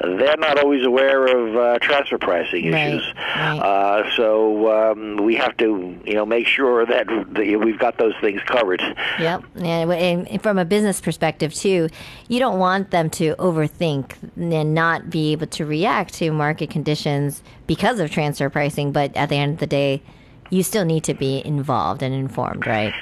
They're 0.00 0.36
not 0.36 0.58
always 0.58 0.84
aware 0.84 1.26
of 1.26 1.56
uh, 1.56 1.78
transfer 1.80 2.18
pricing 2.18 2.66
issues, 2.66 3.02
right, 3.14 3.36
right. 3.36 3.58
Uh, 3.58 4.16
so 4.16 4.92
um, 4.92 5.16
we 5.24 5.36
have 5.36 5.56
to 5.58 5.98
you 6.04 6.14
know 6.14 6.26
make 6.26 6.46
sure 6.46 6.86
that 6.86 7.06
we've 7.34 7.78
got 7.78 7.98
those 7.98 8.14
things 8.20 8.40
covered. 8.46 8.82
Yep, 9.18 9.44
and 9.56 10.42
from 10.42 10.58
a 10.58 10.64
business 10.64 11.00
perspective 11.00 11.54
too, 11.54 11.88
you 12.28 12.38
don't 12.38 12.58
want 12.58 12.90
them 12.90 13.10
to 13.10 13.34
overthink 13.36 14.12
and 14.36 14.74
not 14.74 15.10
be 15.10 15.32
able 15.32 15.46
to 15.48 15.64
react 15.64 16.14
to 16.14 16.30
market 16.30 16.70
conditions 16.70 17.42
because 17.66 18.00
of 18.00 18.10
transfer 18.10 18.48
pricing. 18.50 18.92
But 18.92 19.16
at 19.16 19.28
the 19.28 19.36
end 19.36 19.54
of 19.54 19.60
the 19.60 19.66
day 19.66 20.02
you 20.50 20.62
still 20.62 20.84
need 20.84 21.04
to 21.04 21.14
be 21.14 21.42
involved 21.44 22.02
and 22.02 22.14
informed, 22.14 22.66
right? 22.66 22.94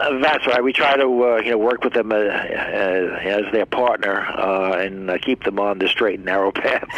Uh, 0.00 0.18
that's 0.20 0.46
right. 0.46 0.64
We 0.64 0.72
try 0.72 0.96
to 0.96 1.02
uh, 1.02 1.36
you 1.44 1.50
know 1.50 1.58
work 1.58 1.84
with 1.84 1.92
them 1.92 2.10
uh, 2.10 2.16
uh 2.16 2.18
as 2.18 3.52
their 3.52 3.66
partner 3.66 4.22
uh, 4.22 4.78
and 4.78 5.10
uh, 5.10 5.18
keep 5.18 5.44
them 5.44 5.60
on 5.60 5.78
the 5.78 5.88
straight 5.88 6.16
and 6.16 6.24
narrow 6.24 6.50
path. 6.52 6.88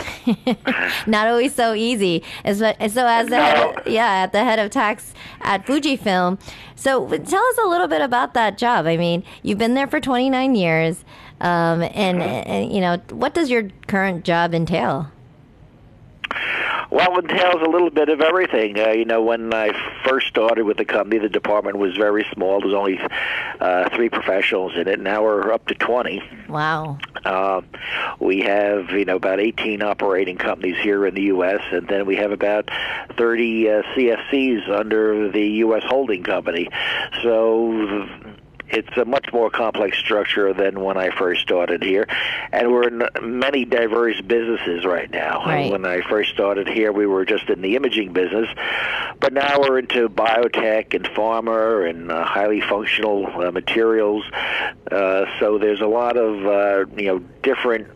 Not 1.06 1.26
always 1.26 1.52
so 1.52 1.74
easy. 1.74 2.22
As 2.44 2.58
so 2.58 2.72
as 2.76 2.94
the 2.94 3.36
no. 3.36 3.42
head, 3.42 3.82
yeah 3.86 4.22
at 4.22 4.32
the 4.32 4.44
head 4.44 4.60
of 4.60 4.70
tax 4.70 5.14
at 5.40 5.66
Fujifilm. 5.66 6.40
So 6.76 7.08
tell 7.08 7.44
us 7.44 7.58
a 7.64 7.68
little 7.68 7.88
bit 7.88 8.02
about 8.02 8.34
that 8.34 8.56
job. 8.56 8.86
I 8.86 8.96
mean, 8.96 9.24
you've 9.42 9.58
been 9.58 9.74
there 9.74 9.86
for 9.86 10.00
29 10.00 10.54
years, 10.56 11.04
um, 11.40 11.82
and, 11.82 12.18
mm-hmm. 12.18 12.22
and 12.22 12.72
you 12.72 12.80
know 12.80 12.98
what 13.10 13.34
does 13.34 13.50
your 13.50 13.68
current 13.88 14.24
job 14.24 14.54
entail? 14.54 15.11
Well, 16.92 17.18
it 17.18 17.30
entails 17.30 17.62
a 17.62 17.70
little 17.70 17.88
bit 17.88 18.10
of 18.10 18.20
everything. 18.20 18.78
Uh, 18.78 18.90
you 18.90 19.06
know, 19.06 19.22
when 19.22 19.54
I 19.54 19.72
first 20.04 20.26
started 20.26 20.66
with 20.66 20.76
the 20.76 20.84
company, 20.84 21.18
the 21.18 21.30
department 21.30 21.78
was 21.78 21.96
very 21.96 22.26
small. 22.34 22.60
There 22.60 22.68
was 22.68 22.74
only 22.74 23.00
uh, 23.60 23.88
three 23.96 24.10
professionals 24.10 24.76
in 24.76 24.86
it. 24.88 25.00
Now 25.00 25.22
we're 25.22 25.54
up 25.54 25.66
to 25.68 25.74
20. 25.74 26.22
Wow. 26.50 26.98
Uh, 27.24 27.62
we 28.20 28.40
have, 28.40 28.90
you 28.90 29.06
know, 29.06 29.16
about 29.16 29.40
18 29.40 29.82
operating 29.82 30.36
companies 30.36 30.76
here 30.82 31.06
in 31.06 31.14
the 31.14 31.22
U.S., 31.22 31.62
and 31.72 31.88
then 31.88 32.04
we 32.04 32.16
have 32.16 32.30
about 32.30 32.68
30 33.16 33.70
uh, 33.70 33.82
CFCs 33.94 34.68
under 34.68 35.30
the 35.30 35.46
U.S. 35.64 35.84
holding 35.86 36.22
company. 36.22 36.68
So 37.22 38.06
it's 38.72 38.96
a 38.96 39.04
much 39.04 39.32
more 39.32 39.50
complex 39.50 39.98
structure 39.98 40.52
than 40.52 40.80
when 40.80 40.96
I 40.96 41.10
first 41.10 41.42
started 41.42 41.82
here, 41.82 42.06
and 42.52 42.72
we're 42.72 42.88
in 42.88 43.02
many 43.20 43.64
diverse 43.64 44.20
businesses 44.20 44.84
right 44.84 45.10
now. 45.10 45.44
Right. 45.44 45.70
When 45.70 45.84
I 45.84 46.00
first 46.08 46.30
started 46.30 46.68
here, 46.68 46.92
we 46.92 47.06
were 47.06 47.24
just 47.24 47.48
in 47.50 47.60
the 47.60 47.76
imaging 47.76 48.12
business, 48.12 48.48
but 49.20 49.32
now 49.32 49.60
we're 49.60 49.78
into 49.78 50.08
biotech 50.08 50.94
and 50.94 51.04
pharma 51.04 51.88
and 51.88 52.10
uh, 52.10 52.24
highly 52.24 52.60
functional 52.60 53.26
uh, 53.40 53.50
materials. 53.50 54.24
Uh, 54.90 55.26
so 55.38 55.58
there's 55.58 55.80
a 55.80 55.86
lot 55.86 56.16
of 56.16 56.46
uh, 56.46 56.90
you 56.96 57.06
know 57.06 57.18
different 57.42 57.88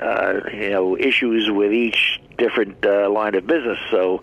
uh, 0.00 0.40
you 0.52 0.70
know 0.70 0.96
issues 0.96 1.50
with 1.50 1.72
each 1.72 2.20
different 2.36 2.84
uh, 2.84 3.10
line 3.10 3.34
of 3.34 3.46
business. 3.46 3.78
So 3.90 4.22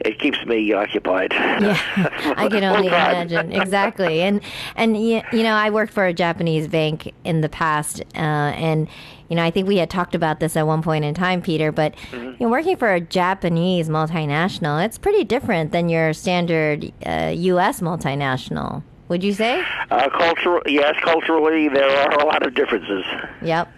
it 0.00 0.18
keeps 0.18 0.44
me 0.46 0.72
occupied. 0.72 1.32
Yeah, 1.32 1.76
I 2.36 2.48
can 2.48 2.64
only 2.64 2.86
imagine 2.86 3.52
exactly. 3.52 4.22
And 4.22 4.40
and 4.76 4.96
you 4.96 5.22
know, 5.32 5.54
I 5.54 5.70
worked 5.70 5.92
for 5.92 6.06
a 6.06 6.14
Japanese 6.14 6.68
bank 6.68 7.12
in 7.24 7.40
the 7.40 7.48
past, 7.48 8.00
uh, 8.14 8.18
and 8.18 8.88
you 9.28 9.36
know, 9.36 9.44
I 9.44 9.50
think 9.50 9.68
we 9.68 9.76
had 9.76 9.90
talked 9.90 10.14
about 10.14 10.40
this 10.40 10.56
at 10.56 10.66
one 10.66 10.82
point 10.82 11.04
in 11.04 11.14
time, 11.14 11.42
Peter. 11.42 11.70
But 11.70 11.94
mm-hmm. 12.10 12.40
you 12.40 12.46
know, 12.46 12.48
working 12.48 12.76
for 12.76 12.92
a 12.92 13.00
Japanese 13.00 13.88
multinational, 13.88 14.84
it's 14.84 14.98
pretty 14.98 15.24
different 15.24 15.72
than 15.72 15.88
your 15.88 16.12
standard 16.12 16.92
uh, 17.04 17.32
U.S. 17.34 17.80
multinational. 17.80 18.82
Would 19.08 19.24
you 19.24 19.32
say? 19.32 19.64
Uh, 19.90 20.08
cultural, 20.08 20.62
yes, 20.66 20.94
culturally 21.02 21.68
there 21.68 21.90
are 21.90 22.20
a 22.20 22.24
lot 22.26 22.46
of 22.46 22.54
differences. 22.54 23.04
Yep. 23.42 23.68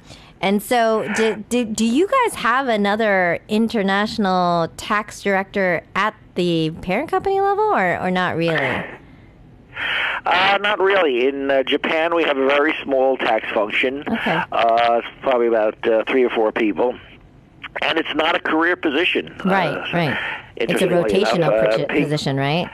And 0.43 0.61
so, 0.61 1.09
do, 1.15 1.45
do, 1.49 1.65
do 1.65 1.85
you 1.85 2.09
guys 2.09 2.35
have 2.35 2.67
another 2.67 3.39
international 3.49 4.69
tax 4.77 5.23
director 5.23 5.85
at 5.95 6.17
the 6.35 6.71
parent 6.83 7.11
company 7.11 7.41
level, 7.41 7.65
or, 7.65 8.01
or 8.01 8.11
not 8.11 8.37
really? 8.37 8.57
Uh, 10.27 10.59
not 10.61 10.81
really. 10.81 11.29
In 11.29 11.51
uh, 11.51 11.63
Japan, 11.63 12.15
we 12.15 12.25
have 12.25 12.37
a 12.37 12.47
very 12.47 12.75
small 12.83 13.17
tax 13.17 13.49
function. 13.53 14.03
Okay. 14.07 14.43
Uh, 14.51 15.01
it's 15.03 15.09
probably 15.21 15.47
about 15.47 15.87
uh, 15.87 16.03
three 16.09 16.25
or 16.25 16.31
four 16.31 16.51
people. 16.51 16.99
And 17.81 17.99
it's 17.99 18.15
not 18.15 18.35
a 18.35 18.41
career 18.41 18.77
position. 18.77 19.35
Right, 19.45 19.69
uh, 19.69 19.87
right. 19.93 20.41
It's 20.57 20.73
a 20.83 20.87
rotational 20.87 21.79
enough, 21.79 21.89
position, 21.89 22.37
right? 22.37 22.69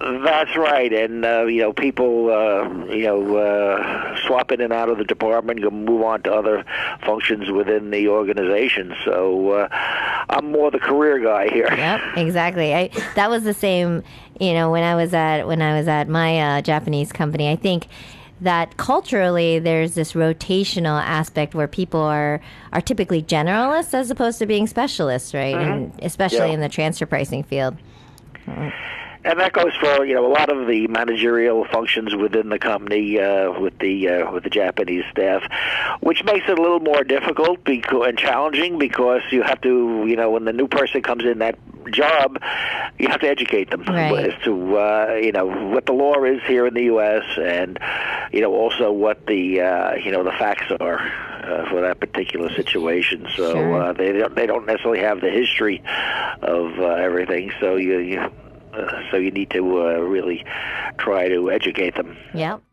That's 0.00 0.56
right, 0.56 0.90
and 0.94 1.26
uh, 1.26 1.44
you 1.44 1.60
know 1.60 1.74
people 1.74 2.30
uh, 2.30 2.86
you 2.86 3.04
know 3.04 3.36
uh, 3.36 4.16
swap 4.26 4.50
in 4.50 4.62
and 4.62 4.72
out 4.72 4.88
of 4.88 4.96
the 4.96 5.04
department, 5.04 5.60
move 5.70 6.02
on 6.02 6.22
to 6.22 6.32
other 6.32 6.64
functions 7.04 7.50
within 7.50 7.90
the 7.90 8.08
organization. 8.08 8.94
So 9.04 9.50
uh, 9.50 9.68
I'm 10.30 10.52
more 10.52 10.70
the 10.70 10.78
career 10.78 11.18
guy 11.18 11.50
here. 11.50 11.68
Yep, 11.70 12.16
exactly. 12.16 12.74
I, 12.74 12.88
that 13.14 13.28
was 13.28 13.44
the 13.44 13.52
same. 13.52 14.02
You 14.40 14.54
know, 14.54 14.70
when 14.70 14.84
I 14.84 14.94
was 14.94 15.12
at 15.12 15.46
when 15.46 15.60
I 15.60 15.76
was 15.76 15.86
at 15.86 16.08
my 16.08 16.40
uh, 16.40 16.62
Japanese 16.62 17.12
company, 17.12 17.50
I 17.50 17.56
think 17.56 17.86
that 18.40 18.78
culturally 18.78 19.58
there's 19.58 19.96
this 19.96 20.14
rotational 20.14 20.98
aspect 20.98 21.54
where 21.54 21.68
people 21.68 22.00
are 22.00 22.40
are 22.72 22.80
typically 22.80 23.22
generalists 23.22 23.92
as 23.92 24.10
opposed 24.10 24.38
to 24.38 24.46
being 24.46 24.66
specialists, 24.66 25.34
right? 25.34 25.54
Mm-hmm. 25.54 25.70
And 25.70 25.92
especially 26.00 26.48
yeah. 26.48 26.54
in 26.54 26.60
the 26.60 26.70
transfer 26.70 27.04
pricing 27.04 27.42
field. 27.42 27.76
Mm-hmm 28.46 29.00
and 29.24 29.38
that 29.38 29.52
goes 29.52 29.74
for 29.76 30.04
you 30.04 30.14
know 30.14 30.26
a 30.26 30.32
lot 30.32 30.50
of 30.50 30.66
the 30.66 30.86
managerial 30.88 31.64
functions 31.66 32.14
within 32.14 32.48
the 32.48 32.58
company 32.58 33.18
uh, 33.18 33.52
with 33.58 33.78
the 33.78 34.08
uh, 34.08 34.32
with 34.32 34.44
the 34.44 34.50
Japanese 34.50 35.04
staff, 35.10 35.42
which 36.00 36.24
makes 36.24 36.48
it 36.48 36.58
a 36.58 36.62
little 36.62 36.80
more 36.80 37.04
difficult 37.04 37.62
because, 37.64 38.08
and 38.08 38.18
challenging 38.18 38.78
because 38.78 39.22
you 39.30 39.42
have 39.42 39.60
to 39.60 40.04
you 40.06 40.16
know 40.16 40.30
when 40.30 40.44
the 40.44 40.52
new 40.52 40.68
person 40.68 41.02
comes 41.02 41.24
in 41.24 41.38
that 41.38 41.58
job, 41.90 42.38
you 42.98 43.08
have 43.08 43.20
to 43.20 43.28
educate 43.28 43.70
them 43.70 43.82
right. 43.84 44.30
as 44.30 44.42
to 44.44 44.76
uh, 44.76 45.18
you 45.20 45.32
know 45.32 45.46
what 45.46 45.86
the 45.86 45.92
law 45.92 46.22
is 46.24 46.42
here 46.46 46.66
in 46.66 46.74
the 46.74 46.84
U.S. 46.84 47.24
and 47.36 47.78
you 48.32 48.40
know 48.40 48.52
also 48.52 48.90
what 48.90 49.26
the 49.26 49.60
uh, 49.60 49.94
you 49.96 50.12
know 50.12 50.24
the 50.24 50.32
facts 50.32 50.72
are 50.80 50.98
uh, 50.98 51.68
for 51.68 51.80
that 51.82 52.00
particular 52.00 52.50
situation. 52.54 53.26
So 53.36 53.52
sure. 53.52 53.82
uh, 53.82 53.92
they 53.92 54.12
don't, 54.12 54.34
they 54.34 54.46
don't 54.46 54.66
necessarily 54.66 55.00
have 55.00 55.20
the 55.20 55.30
history 55.30 55.82
of 56.42 56.78
uh, 56.78 56.84
everything. 56.84 57.52
So 57.60 57.76
you, 57.76 57.98
you 57.98 58.30
so 59.10 59.16
you 59.16 59.30
need 59.30 59.50
to 59.50 59.80
uh, 59.80 59.98
really 60.00 60.44
try 60.98 61.28
to 61.28 61.50
educate 61.50 61.94
them. 61.94 62.16
Yeah. 62.34 62.58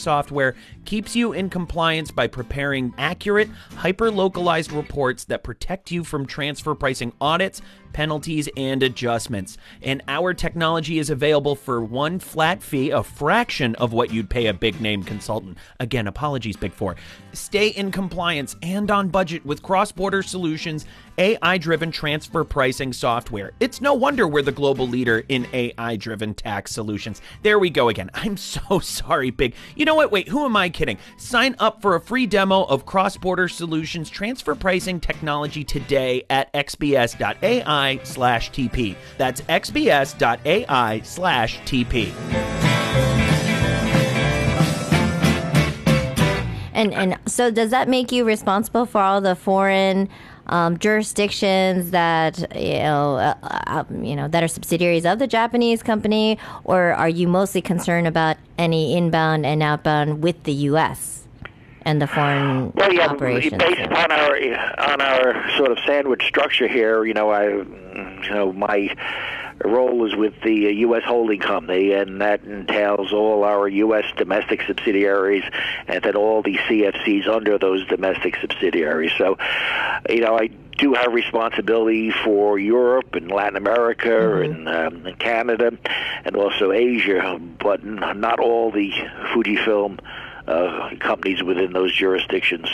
software 0.00 0.54
keeps 0.84 1.14
you 1.14 1.32
in 1.32 1.50
compliance 1.50 2.10
by 2.10 2.26
preparing 2.26 2.92
accurate, 2.98 3.48
hyper 3.76 4.10
localized 4.10 4.72
reports 4.72 5.24
that 5.24 5.44
protect 5.44 5.90
you 5.90 6.02
from 6.02 6.26
transfer 6.26 6.74
pricing 6.74 7.12
audits, 7.20 7.62
penalties, 7.92 8.48
and 8.56 8.82
adjustments. 8.82 9.56
And 9.82 10.02
our 10.08 10.34
technology 10.34 10.98
is 10.98 11.10
available 11.10 11.56
for 11.56 11.82
one 11.82 12.18
flat 12.18 12.62
fee, 12.62 12.90
a 12.90 13.02
fraction 13.02 13.74
of 13.76 13.92
what 13.92 14.12
you'd 14.12 14.30
pay 14.30 14.46
a 14.46 14.54
big 14.54 14.80
name 14.80 15.02
consultant. 15.02 15.58
Again, 15.78 16.06
apologies, 16.06 16.56
Big 16.56 16.72
Four. 16.72 16.96
Stay 17.32 17.68
in 17.68 17.90
compliance 17.90 18.56
and 18.62 18.90
on 18.90 19.08
budget 19.08 19.44
with 19.44 19.62
Cross 19.62 19.92
Border 19.92 20.22
Solutions 20.22 20.86
AI 21.18 21.58
driven 21.58 21.90
transfer 21.90 22.44
pricing 22.44 22.94
software. 22.94 23.52
It's 23.60 23.82
no 23.82 23.92
wonder 23.92 24.26
we're 24.26 24.40
the 24.40 24.52
global 24.52 24.88
leader 24.88 25.22
in 25.28 25.46
AI 25.52 25.96
driven 25.96 26.32
tax 26.32 26.72
solutions. 26.72 27.20
There 27.42 27.58
we 27.58 27.68
go 27.68 27.90
again. 27.90 28.10
I'm 28.14 28.38
so 28.38 28.78
sorry, 28.82 29.30
Big. 29.30 29.54
You 29.76 29.84
know 29.84 29.94
what? 29.94 30.10
Wait, 30.10 30.28
who 30.28 30.46
am 30.46 30.56
I 30.56 30.70
kidding? 30.70 30.98
Sign 31.18 31.56
up 31.58 31.82
for 31.82 31.94
a 31.94 32.00
free 32.00 32.26
demo 32.26 32.64
of 32.64 32.86
Cross 32.86 33.18
Border 33.18 33.48
Solutions 33.48 34.08
transfer 34.08 34.54
pricing 34.54 34.98
technology 34.98 35.62
today 35.62 36.24
at 36.30 36.52
xbs.ai 36.54 37.79
xbs.ai 37.80 38.00
slash 38.04 38.50
TP. 38.50 38.96
That's 39.18 39.40
xbs.ai 39.42 41.00
slash 41.04 41.58
TP. 41.60 42.12
And 46.72 46.94
and 46.94 47.18
so 47.26 47.50
does 47.50 47.70
that 47.70 47.88
make 47.88 48.10
you 48.12 48.24
responsible 48.24 48.86
for 48.86 49.00
all 49.00 49.20
the 49.20 49.34
foreign 49.34 50.08
um, 50.46 50.78
jurisdictions 50.78 51.90
that 51.90 52.38
you 52.56 52.78
know 52.78 53.16
uh, 53.16 53.34
uh, 53.42 53.84
you 54.00 54.16
know 54.16 54.28
that 54.28 54.42
are 54.42 54.48
subsidiaries 54.48 55.04
of 55.04 55.18
the 55.18 55.26
Japanese 55.26 55.82
company, 55.82 56.38
or 56.64 56.94
are 56.94 57.08
you 57.08 57.28
mostly 57.28 57.60
concerned 57.60 58.06
about 58.06 58.38
any 58.56 58.96
inbound 58.96 59.44
and 59.44 59.62
outbound 59.62 60.22
with 60.22 60.42
the 60.44 60.52
U.S. 60.70 61.26
and 61.82 62.00
the 62.00 62.06
foreign 62.06 62.72
well, 62.72 62.92
yeah, 62.92 63.08
operations? 63.08 63.58
Based 63.58 63.80
on 63.80 64.12
our 64.12 64.36
on 64.90 65.00
our 65.00 65.50
sort 65.56 65.72
of 65.72 65.78
sandwich 65.86 66.24
structure 66.26 66.68
here, 66.68 67.04
you 67.04 67.14
know, 67.14 67.30
I 67.30 67.48
you 67.48 68.30
know 68.30 68.52
my 68.52 68.94
role 69.64 70.06
is 70.06 70.16
with 70.16 70.34
the 70.42 70.54
U.S. 70.54 71.02
holding 71.04 71.40
company, 71.40 71.92
and 71.92 72.20
that 72.20 72.44
entails 72.44 73.12
all 73.12 73.44
our 73.44 73.68
U.S. 73.68 74.04
domestic 74.16 74.62
subsidiaries 74.66 75.44
and 75.86 76.02
then 76.02 76.16
all 76.16 76.42
the 76.42 76.56
CFCs 76.56 77.28
under 77.28 77.58
those 77.58 77.86
domestic 77.86 78.36
subsidiaries. 78.40 79.12
So, 79.18 79.36
you 80.08 80.20
know, 80.20 80.38
I 80.38 80.48
do 80.78 80.94
have 80.94 81.12
responsibility 81.12 82.10
for 82.10 82.58
Europe 82.58 83.14
and 83.14 83.30
Latin 83.30 83.56
America 83.56 84.08
mm-hmm. 84.08 84.66
and, 84.66 84.68
um, 84.68 85.06
and 85.06 85.18
Canada 85.18 85.72
and 86.24 86.36
also 86.36 86.72
Asia, 86.72 87.38
but 87.58 87.84
not 87.84 88.40
all 88.40 88.70
the 88.70 88.90
Fujifilm 89.32 90.00
uh, 90.50 90.90
companies 90.98 91.42
within 91.42 91.72
those 91.72 91.94
jurisdictions. 91.94 92.68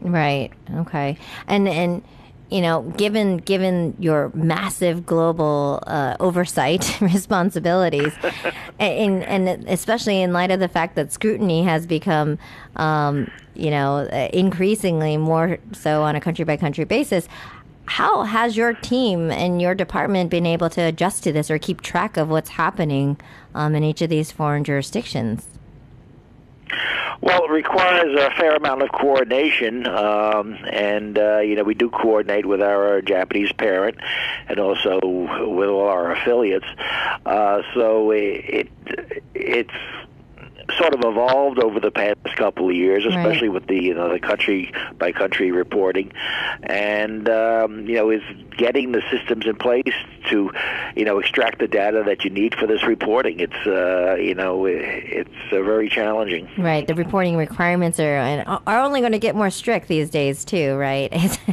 Right. 0.00 0.50
Okay. 0.76 1.16
And 1.46 1.68
and 1.68 2.02
you 2.50 2.60
know, 2.60 2.82
given 2.96 3.38
given 3.38 3.96
your 3.98 4.30
massive 4.34 5.06
global 5.06 5.82
uh, 5.86 6.16
oversight 6.20 7.00
responsibilities, 7.00 8.12
and, 8.78 9.24
and 9.24 9.48
especially 9.68 10.20
in 10.20 10.32
light 10.32 10.50
of 10.50 10.60
the 10.60 10.68
fact 10.68 10.94
that 10.96 11.10
scrutiny 11.10 11.62
has 11.62 11.86
become, 11.86 12.38
um, 12.76 13.30
you 13.54 13.70
know, 13.70 14.06
increasingly 14.32 15.16
more 15.16 15.58
so 15.72 16.02
on 16.02 16.16
a 16.16 16.20
country 16.20 16.44
by 16.44 16.56
country 16.56 16.84
basis, 16.84 17.28
how 17.86 18.22
has 18.22 18.56
your 18.56 18.74
team 18.74 19.30
and 19.30 19.60
your 19.60 19.74
department 19.74 20.30
been 20.30 20.46
able 20.46 20.70
to 20.70 20.82
adjust 20.82 21.24
to 21.24 21.32
this 21.32 21.50
or 21.50 21.58
keep 21.58 21.80
track 21.80 22.16
of 22.16 22.28
what's 22.28 22.50
happening 22.50 23.18
um, 23.54 23.74
in 23.74 23.82
each 23.82 24.02
of 24.02 24.10
these 24.10 24.30
foreign 24.30 24.64
jurisdictions? 24.64 25.53
Well, 27.20 27.44
it 27.44 27.50
requires 27.50 28.14
a 28.18 28.30
fair 28.32 28.54
amount 28.56 28.82
of 28.82 28.92
coordination, 28.92 29.86
um, 29.86 30.58
and 30.70 31.18
uh, 31.18 31.38
you 31.38 31.56
know 31.56 31.62
we 31.62 31.74
do 31.74 31.88
coordinate 31.88 32.44
with 32.46 32.60
our 32.60 33.00
Japanese 33.00 33.52
parent, 33.52 33.96
and 34.48 34.58
also 34.58 35.00
with 35.02 35.68
all 35.68 35.88
our 35.88 36.12
affiliates. 36.12 36.66
Uh, 37.24 37.62
so 37.74 38.10
it, 38.10 38.68
it 38.84 39.22
it's 39.34 40.03
sort 40.78 40.94
of 40.94 41.00
evolved 41.04 41.58
over 41.58 41.80
the 41.80 41.90
past 41.90 42.36
couple 42.36 42.68
of 42.68 42.74
years, 42.74 43.04
especially 43.04 43.48
right. 43.48 43.54
with 43.54 43.66
the 43.66 43.76
you 43.76 43.94
know 43.94 44.12
the 44.12 44.20
country 44.20 44.72
by 44.98 45.12
country 45.12 45.50
reporting, 45.50 46.12
and 46.62 47.28
um, 47.28 47.86
you 47.86 47.94
know 47.94 48.10
is 48.10 48.22
getting 48.56 48.92
the 48.92 49.02
systems 49.10 49.46
in 49.46 49.56
place 49.56 49.94
to 50.30 50.50
you 50.96 51.04
know 51.04 51.18
extract 51.18 51.58
the 51.58 51.68
data 51.68 52.02
that 52.06 52.24
you 52.24 52.30
need 52.30 52.54
for 52.54 52.66
this 52.66 52.82
reporting. 52.84 53.40
It's 53.40 53.66
uh, 53.66 54.16
you 54.16 54.34
know 54.34 54.66
it's 54.66 55.30
uh, 55.52 55.62
very 55.62 55.88
challenging. 55.88 56.48
Right, 56.58 56.86
the 56.86 56.94
reporting 56.94 57.36
requirements 57.36 57.98
are 58.00 58.44
are 58.66 58.80
only 58.80 59.00
going 59.00 59.12
to 59.12 59.18
get 59.18 59.34
more 59.34 59.50
strict 59.50 59.88
these 59.88 60.10
days 60.10 60.44
too. 60.44 60.76
Right. 60.76 61.12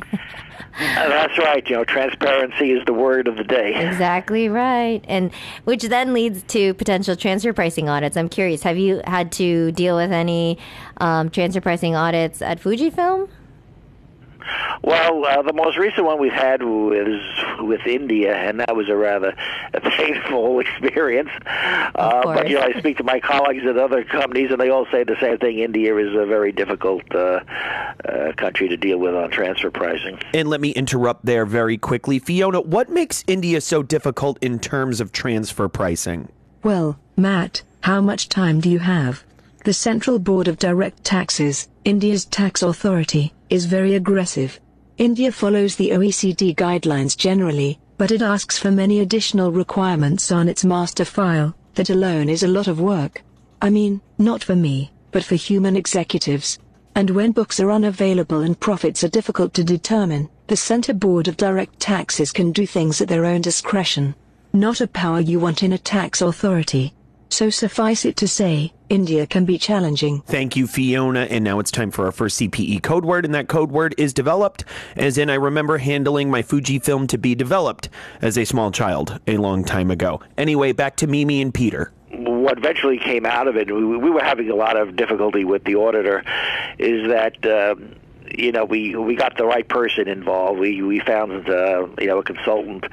Uh, 0.74 1.10
that's 1.10 1.38
right. 1.38 1.68
You 1.70 1.78
know, 1.78 1.84
transparency 1.84 2.72
is 2.72 2.86
the 2.86 2.94
word 2.94 3.28
of 3.28 3.38
the 3.38 3.44
day. 3.44 3.74
Exactly 3.76 4.50
right. 4.50 5.04
And 5.08 5.32
which 5.66 5.84
then 5.84 6.14
leads 6.14 6.44
to 6.44 6.74
potential 6.76 7.16
transfer 7.16 7.54
pricing 7.54 7.90
audits. 7.90 8.18
I'm 8.18 8.30
curious, 8.30 8.64
have 8.64 8.78
you 8.78 9.02
had 9.06 9.32
to 9.34 9.72
deal 9.74 9.96
with 9.96 10.12
any 10.12 10.58
um, 10.98 11.30
transfer 11.30 11.62
pricing 11.62 11.96
audits 11.96 12.42
at 12.42 12.60
Fujifilm? 12.60 13.30
Well, 14.84 15.26
uh, 15.26 15.42
the 15.42 15.54
most 15.54 15.78
recent 15.78 16.06
one 16.06 16.20
we've 16.20 16.32
had 16.32 16.64
was 16.64 17.22
with 17.60 17.82
India, 17.86 18.36
and 18.36 18.60
that 18.60 18.76
was 18.76 18.90
a 18.90 18.96
rather 18.96 19.36
painful 19.74 20.60
experience. 20.62 21.30
Uh, 21.46 22.24
but 22.24 22.50
you 22.50 22.56
know, 22.56 22.64
I 22.64 22.78
speak 22.80 22.98
to 22.98 23.04
my 23.04 23.20
colleagues 23.20 23.66
at 23.66 23.78
other 23.78 24.04
companies, 24.04 24.52
and 24.52 24.60
they 24.60 24.70
all 24.70 24.86
say 24.92 25.04
the 25.04 25.18
same 25.20 25.38
thing. 25.38 25.60
India 25.60 25.96
is 25.98 26.16
a 26.16 26.26
very 26.26 26.52
difficult 26.52 27.04
uh, 27.14 27.42
uh, 28.06 28.32
country 28.38 28.68
to 28.70 28.78
deal 28.78 28.98
with 28.98 29.16
on 29.16 29.30
transfer 29.30 29.72
pricing. 29.72 30.20
And 30.34 30.50
let 30.50 30.62
me 30.62 30.72
interrupt 30.72 31.26
there 31.26 31.46
very 31.46 31.78
quickly, 31.78 32.20
Fiona. 32.20 32.62
What 32.62 32.90
makes 32.90 33.24
India 33.28 33.62
so 33.62 33.84
difficult 33.84 34.38
in 34.42 34.60
terms 34.60 35.00
of 35.00 35.12
transfer 35.12 35.68
pricing? 35.68 36.32
Well, 36.64 37.00
Matt, 37.16 37.64
how 37.82 38.02
much 38.02 38.30
time 38.30 38.60
do 38.60 38.70
you 38.70 38.80
have? 38.80 39.24
The 39.64 39.74
Central 39.74 40.18
Board 40.18 40.48
of 40.48 40.58
Direct 40.58 41.04
Taxes, 41.04 41.68
India's 41.86 42.26
tax 42.26 42.64
authority, 42.64 43.34
is 43.52 43.66
very 43.66 43.96
aggressive. 43.96 44.60
India 44.98 45.30
follows 45.30 45.76
the 45.76 45.90
OECD 45.90 46.56
guidelines 46.56 47.18
generally, 47.18 47.80
but 47.98 48.10
it 48.10 48.22
asks 48.22 48.58
for 48.58 48.72
many 48.72 49.02
additional 49.02 49.52
requirements 49.52 50.32
on 50.32 50.48
its 50.48 50.64
master 50.64 51.04
file, 51.04 51.54
that 51.76 51.90
alone 51.90 52.30
is 52.30 52.44
a 52.44 52.48
lot 52.48 52.68
of 52.68 52.80
work. 52.80 53.22
I 53.62 53.70
mean, 53.70 54.00
not 54.18 54.42
for 54.42 54.56
me, 54.56 54.92
but 55.12 55.24
for 55.24 55.36
human 55.36 55.76
executives. 55.76 56.60
And 56.96 57.10
when 57.10 57.34
books 57.34 57.60
are 57.60 57.72
unavailable 57.72 58.42
and 58.42 58.58
profits 58.58 59.04
are 59.04 59.10
difficult 59.10 59.54
to 59.56 59.66
determine, 59.66 60.30
the 60.48 60.56
Central 60.56 60.98
Board 60.98 61.28
of 61.28 61.36
Direct 61.36 61.78
Taxes 61.78 62.32
can 62.32 62.54
do 62.54 62.66
things 62.66 63.02
at 63.02 63.10
their 63.10 63.26
own 63.26 63.42
discretion. 63.42 64.16
Not 64.54 64.80
a 64.80 64.88
power 64.88 65.20
you 65.20 65.42
want 65.42 65.62
in 65.62 65.74
a 65.74 65.78
tax 65.78 66.22
authority. 66.22 66.94
So 67.32 67.50
suffice 67.50 68.04
it 68.04 68.18
to 68.18 68.28
say, 68.28 68.74
India 68.90 69.26
can 69.26 69.46
be 69.46 69.58
challenging. 69.58 70.22
Thank 70.24 70.58
you, 70.58 70.68
Fiona. 70.68 71.22
And 71.22 71.46
now 71.46 71.60
it's 71.60 71.72
time 71.72 71.90
for 71.90 72.06
our 72.06 72.12
first 72.12 72.38
CPE 72.42 72.84
code 72.84 73.06
word, 73.06 73.24
and 73.24 73.34
that 73.34 73.48
code 73.48 73.72
word 73.72 73.96
is 73.98 74.14
developed, 74.14 74.66
as 74.98 75.18
in 75.18 75.30
I 75.30 75.36
remember 75.36 75.78
handling 75.78 76.30
my 76.30 76.42
Fujifilm 76.42 77.08
to 77.08 77.18
be 77.18 77.34
developed 77.34 77.88
as 78.22 78.38
a 78.38 78.44
small 78.44 78.70
child 78.70 79.18
a 79.28 79.38
long 79.38 79.64
time 79.64 79.92
ago. 79.92 80.20
Anyway, 80.38 80.74
back 80.74 80.98
to 80.98 81.08
Mimi 81.08 81.42
and 81.42 81.54
Peter 81.54 81.94
what 82.14 82.58
eventually 82.58 82.98
came 82.98 83.26
out 83.26 83.48
of 83.48 83.56
it, 83.56 83.72
we, 83.74 83.86
we, 83.86 84.10
were 84.10 84.24
having 84.24 84.50
a 84.50 84.56
lot 84.56 84.76
of 84.76 84.96
difficulty 84.96 85.46
with 85.46 85.64
the 85.64 85.76
auditor, 85.76 86.24
is 86.78 87.08
that 87.10 87.46
um, 87.46 87.96
you 88.38 88.52
know, 88.52 88.66
we 88.66 88.96
we 88.96 89.16
got 89.16 89.38
the 89.38 89.46
right 89.46 89.68
person 89.68 90.08
involved. 90.08 90.60
We 90.60 90.82
we 90.82 91.00
found 91.00 91.50
uh, 91.50 91.88
you 92.00 92.08
know 92.08 92.20
a 92.20 92.24
consultant 92.24 92.86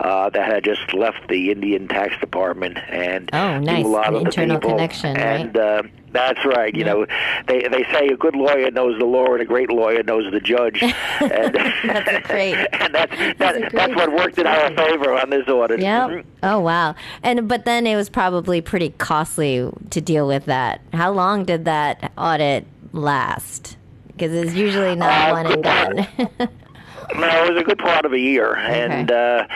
uh, 0.00 0.30
that 0.30 0.46
had 0.46 0.64
just 0.64 0.94
left 0.94 1.28
the 1.28 1.50
Indian 1.50 1.88
tax 1.88 2.14
department 2.20 2.78
and 2.88 3.30
oh, 3.32 3.58
nice. 3.58 3.82
knew 3.82 3.88
a 3.88 3.90
lot 3.90 4.08
An 4.08 4.14
of 4.14 4.20
the 4.20 4.26
internal 4.26 4.58
people. 4.58 4.70
connection, 4.70 5.16
and 5.16 5.56
right? 5.56 5.64
uh, 5.64 5.82
that's 6.12 6.44
right. 6.44 6.74
You 6.74 6.84
yeah. 6.84 6.92
know, 6.92 7.06
they 7.46 7.68
they 7.68 7.84
say 7.92 8.08
a 8.08 8.16
good 8.16 8.34
lawyer 8.34 8.70
knows 8.70 8.98
the 8.98 9.04
law 9.04 9.32
and 9.34 9.42
a 9.42 9.44
great 9.44 9.70
lawyer 9.70 10.02
knows 10.02 10.30
the 10.32 10.40
judge. 10.40 10.82
And, 11.20 11.54
that's 11.54 12.26
great. 12.26 12.54
and 12.72 12.94
that's 12.94 13.16
that, 13.16 13.38
that's, 13.38 13.72
that's 13.72 13.94
what 13.94 14.12
worked 14.12 14.38
in 14.38 14.46
our 14.46 14.70
favor 14.74 15.12
on 15.12 15.30
this 15.30 15.46
audit. 15.48 15.80
Yeah. 15.80 16.08
Mm-hmm. 16.08 16.28
Oh 16.42 16.60
wow. 16.60 16.94
And 17.22 17.48
but 17.48 17.64
then 17.64 17.86
it 17.86 17.96
was 17.96 18.08
probably 18.08 18.60
pretty 18.60 18.90
costly 18.90 19.70
to 19.90 20.00
deal 20.00 20.26
with 20.26 20.44
that. 20.46 20.80
How 20.92 21.12
long 21.12 21.44
did 21.44 21.64
that 21.64 22.12
audit 22.16 22.66
last? 22.92 23.75
Because 24.16 24.32
it's 24.32 24.54
usually 24.54 24.96
not 24.96 25.28
uh, 25.28 25.32
one 25.32 25.52
and 25.52 25.62
done. 25.62 25.96
no, 27.16 27.44
it 27.44 27.52
was 27.52 27.60
a 27.60 27.64
good 27.64 27.78
part 27.78 28.06
of 28.06 28.12
a 28.12 28.18
year, 28.18 28.52
okay. 28.52 28.82
and 28.82 29.10
uh, 29.10 29.46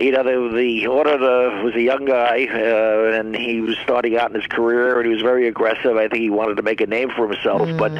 you 0.00 0.12
know, 0.12 0.22
the 0.22 0.56
the 0.56 0.86
auditor 0.86 1.62
was 1.62 1.74
a 1.74 1.82
young 1.82 2.04
guy, 2.04 2.46
uh, 2.46 3.18
and 3.18 3.34
he 3.34 3.60
was 3.60 3.76
starting 3.82 4.16
out 4.16 4.30
in 4.30 4.40
his 4.40 4.46
career, 4.46 4.98
and 4.98 5.06
he 5.06 5.12
was 5.12 5.22
very 5.22 5.48
aggressive. 5.48 5.96
I 5.96 6.08
think 6.08 6.22
he 6.22 6.30
wanted 6.30 6.56
to 6.56 6.62
make 6.62 6.80
a 6.80 6.86
name 6.86 7.10
for 7.10 7.28
himself, 7.28 7.62
mm. 7.62 7.78
but 7.78 7.92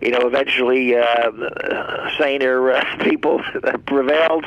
you 0.00 0.10
know, 0.10 0.26
eventually, 0.26 0.96
uh, 0.96 1.30
saner 2.18 2.72
uh, 2.72 2.96
people 3.02 3.42
prevailed, 3.86 4.46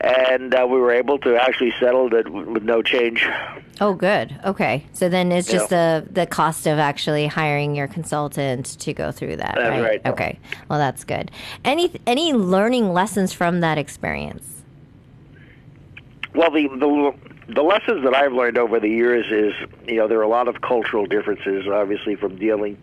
and 0.00 0.54
uh, 0.54 0.66
we 0.68 0.78
were 0.78 0.92
able 0.92 1.18
to 1.18 1.36
actually 1.36 1.72
settle 1.78 2.12
it 2.14 2.28
with 2.28 2.64
no 2.64 2.82
change. 2.82 3.26
Oh, 3.80 3.94
good. 3.94 4.38
Okay, 4.44 4.86
so 4.92 5.08
then 5.08 5.32
it's 5.32 5.48
just 5.48 5.70
yeah. 5.70 6.00
the 6.00 6.12
the 6.12 6.26
cost 6.26 6.66
of 6.66 6.78
actually 6.78 7.26
hiring 7.26 7.74
your 7.74 7.88
consultant 7.88 8.78
to 8.80 8.92
go 8.92 9.10
through 9.10 9.36
that. 9.36 9.56
Right. 9.56 9.80
right. 9.80 10.06
Okay. 10.06 10.38
Well, 10.68 10.78
that's 10.78 11.04
good. 11.04 11.30
Any 11.64 11.90
any 12.06 12.34
learning 12.34 12.92
lessons 12.92 13.32
from 13.32 13.60
that 13.60 13.78
experience? 13.78 14.62
Well, 16.34 16.50
the, 16.50 16.68
the 16.68 17.14
the 17.54 17.62
lessons 17.62 18.04
that 18.04 18.14
I've 18.14 18.32
learned 18.32 18.58
over 18.58 18.78
the 18.78 18.88
years 18.88 19.26
is, 19.30 19.54
you 19.88 19.96
know, 19.96 20.06
there 20.06 20.18
are 20.18 20.22
a 20.22 20.28
lot 20.28 20.46
of 20.46 20.60
cultural 20.60 21.06
differences, 21.06 21.66
obviously, 21.66 22.14
from 22.14 22.36
dealing 22.36 22.78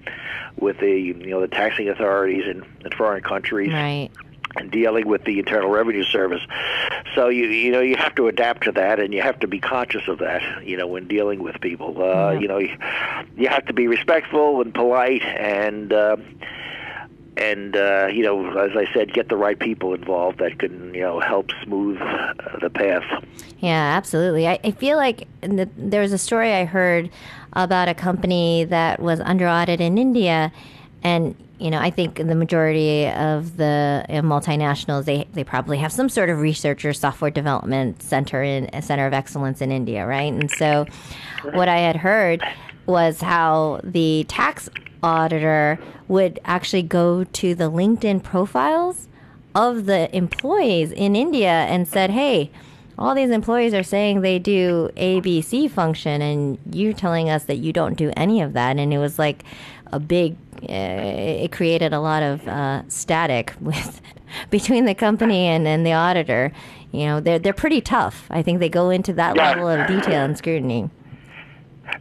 with 0.58 0.80
the, 0.80 0.92
you 0.92 1.14
know, 1.14 1.40
the 1.40 1.48
taxing 1.48 1.88
authorities 1.88 2.44
in, 2.46 2.66
in 2.84 2.92
foreign 2.98 3.24
countries. 3.24 3.72
Right. 3.72 4.10
Dealing 4.70 5.08
with 5.08 5.24
the 5.24 5.40
Internal 5.40 5.70
Revenue 5.70 6.04
Service, 6.04 6.42
so 7.16 7.30
you 7.30 7.46
you 7.46 7.72
know 7.72 7.82
you 7.82 7.96
have 7.96 8.16
to 8.16 8.28
adapt 8.28 8.64
to 8.64 8.72
that, 8.74 9.00
and 9.00 9.14
you 9.14 9.22
have 9.22 9.40
to 9.40 9.48
be 9.48 9.60
conscious 9.60 10.08
of 10.08 10.20
that. 10.20 10.42
You 10.66 10.78
know 10.78 10.88
when 10.88 11.08
dealing 11.08 11.42
with 11.42 11.60
people, 11.62 12.02
uh, 12.02 12.32
you 12.32 12.48
know 12.48 12.58
you, 12.58 12.76
you 13.36 13.48
have 13.48 13.66
to 13.66 13.74
be 13.74 13.88
respectful 13.88 14.62
and 14.62 14.74
polite, 14.74 15.24
and 15.24 15.94
uh, 15.94 16.18
and 17.38 17.78
uh, 17.78 18.10
you 18.12 18.24
know, 18.24 18.58
as 18.58 18.76
I 18.76 18.92
said, 18.94 19.14
get 19.14 19.30
the 19.30 19.38
right 19.38 19.58
people 19.58 19.94
involved 19.94 20.40
that 20.40 20.60
can 20.60 20.94
you 20.94 21.02
know 21.02 21.20
help 21.20 21.52
smooth 21.64 22.00
uh, 22.02 22.34
the 22.60 22.70
path. 22.70 23.04
Yeah, 23.60 23.96
absolutely. 23.98 24.48
I, 24.48 24.60
I 24.64 24.72
feel 24.72 24.98
like 24.98 25.28
the, 25.42 25.70
there 25.78 26.02
was 26.02 26.14
a 26.14 26.18
story 26.18 26.54
I 26.54 26.66
heard 26.66 27.10
about 27.54 27.90
a 27.90 27.94
company 27.94 28.66
that 28.66 29.00
was 29.00 29.20
under 29.20 29.48
audit 29.48 29.82
in 29.82 29.98
India, 29.98 30.52
and 31.04 31.36
you 31.60 31.72
know, 31.72 31.80
I 31.80 31.90
think 31.90 32.18
the 32.18 32.36
majority 32.36 33.08
of 33.08 33.58
the 33.58 34.06
multinationals 34.10 35.06
they 35.06 35.28
they 35.34 35.44
probably 35.44 35.78
have 35.80 35.92
some 35.92 36.10
sort 36.10 36.30
of 36.30 36.40
research 36.40 36.86
or 36.86 36.94
software 36.94 37.32
development 37.32 38.02
center 38.02 38.44
in 38.44 38.70
a 38.74 38.82
center 38.82 39.08
of 39.08 39.14
excellence 39.14 39.62
in 39.62 39.72
India, 39.72 40.06
right? 40.06 40.32
And 40.32 40.52
so, 40.52 40.86
what 41.54 41.68
I 41.68 41.78
had 41.78 41.96
heard 41.96 42.44
was 42.86 43.22
how 43.22 43.82
the 43.84 44.26
tax 44.28 44.70
auditor 45.02 45.80
would 46.08 46.40
actually 46.46 46.84
go 46.84 47.24
to 47.24 47.56
the 47.56 47.72
LinkedIn 47.72 48.24
profiles 48.24 49.08
of 49.56 49.86
the 49.86 50.16
employees 50.16 50.92
in 50.92 51.16
India 51.16 51.50
and 51.50 51.88
said, 51.88 52.12
"Hey." 52.12 52.52
all 53.00 53.14
these 53.14 53.30
employees 53.30 53.74
are 53.74 53.84
saying 53.84 54.22
they 54.22 54.40
do 54.40 54.90
ABC 54.98 55.70
function, 55.70 56.22
and 56.22 56.58
you're 56.72 56.94
telling 56.94 57.30
us 57.30 57.44
that 57.44 57.58
you 57.58 57.72
don't 57.72 57.96
do 57.96 58.12
any 58.18 58.42
of 58.42 58.54
that. 58.54 58.78
And 58.78 58.92
it 58.92 58.98
was 58.98 59.20
like 59.20 59.44
a 59.92 60.00
big, 60.00 60.36
uh, 60.64 60.66
it 60.68 61.52
created 61.52 61.94
a 61.94 62.00
lot 62.00 62.24
of 62.24 62.48
uh, 62.48 62.84
static 62.90 63.54
with 63.62 64.02
between 64.50 64.86
the 64.86 64.96
company 64.96 65.46
and, 65.48 65.68
and 65.68 65.86
the 65.86 65.94
auditor. 65.94 66.52
You 66.92 67.06
know, 67.06 67.20
they're 67.20 67.40
they're 67.40 67.54
pretty 67.54 67.82
tough. 67.82 68.28
I 68.30 68.42
think 68.42 68.60
they 68.60 68.70
go 68.70 68.90
into 68.90 69.14
that 69.14 69.36
Yeah. 69.36 69.50
level 69.50 69.68
of 69.68 69.88
detail 69.88 70.24
and 70.24 70.38
scrutiny. 70.38 70.90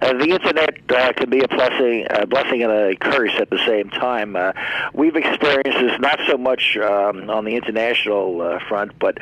Uh, 0.01 0.13
the 0.15 0.29
internet 0.31 0.77
uh, 0.91 1.13
can 1.15 1.31
be 1.31 1.41
a 1.41 1.49
blessing, 1.49 2.07
a 2.11 2.27
blessing 2.27 2.63
and 2.63 2.73
a 2.73 2.97
curse 2.97 3.33
at 3.39 3.51
the 3.51 3.59
same 3.67 3.89
time. 3.91 4.37
Uh, 4.37 4.53
we've 4.93 5.17
experienced 5.17 5.79
this 5.79 5.99
not 6.01 6.19
so 6.27 6.37
much 6.37 6.77
um, 6.77 7.31
on 7.31 7.45
the 7.45 7.55
international 7.57 8.41
uh, 8.43 8.59
front, 8.69 8.99
but 8.99 9.19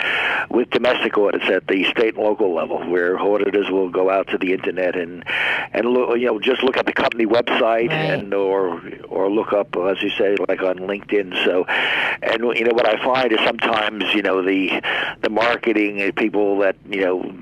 with 0.50 0.68
domestic 0.70 1.16
audits 1.18 1.44
at 1.48 1.66
the 1.66 1.84
state 1.84 2.14
and 2.14 2.24
local 2.24 2.54
level, 2.54 2.78
where 2.90 3.18
auditors 3.18 3.70
will 3.70 3.88
go 3.90 4.10
out 4.10 4.28
to 4.28 4.38
the 4.38 4.52
internet 4.52 4.96
and 4.96 5.24
and 5.72 5.86
look, 5.86 6.18
you 6.18 6.26
know 6.26 6.38
just 6.40 6.62
look 6.62 6.76
at 6.76 6.86
the 6.86 6.92
company 6.92 7.26
website 7.26 7.74
Right. 7.74 7.90
and 7.90 8.32
or 8.34 8.80
or 9.08 9.30
look 9.30 9.52
up, 9.52 9.76
as 9.76 10.02
you 10.02 10.10
say, 10.10 10.36
like 10.48 10.62
on 10.62 10.78
LinkedIn. 10.78 11.44
So, 11.44 11.64
and 11.64 12.42
you 12.56 12.64
know 12.64 12.72
what 12.74 12.88
I 12.88 13.02
find 13.04 13.32
is 13.32 13.38
sometimes 13.44 14.04
you 14.14 14.22
know 14.22 14.42
the 14.42 14.80
the 15.22 15.30
marketing 15.30 16.12
people 16.12 16.58
that 16.58 16.76
you 16.88 17.00
know 17.00 17.34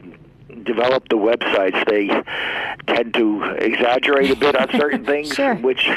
develop 0.65 1.09
the 1.09 1.17
websites, 1.17 1.85
they 1.89 2.09
tend 2.93 3.15
to 3.15 3.43
exaggerate 3.59 4.31
a 4.31 4.37
bit 4.37 4.57
on 4.57 4.69
certain 4.79 5.05
things, 5.13 5.33
Sure. 5.35 5.55
which 5.57 5.85
they 5.85 5.91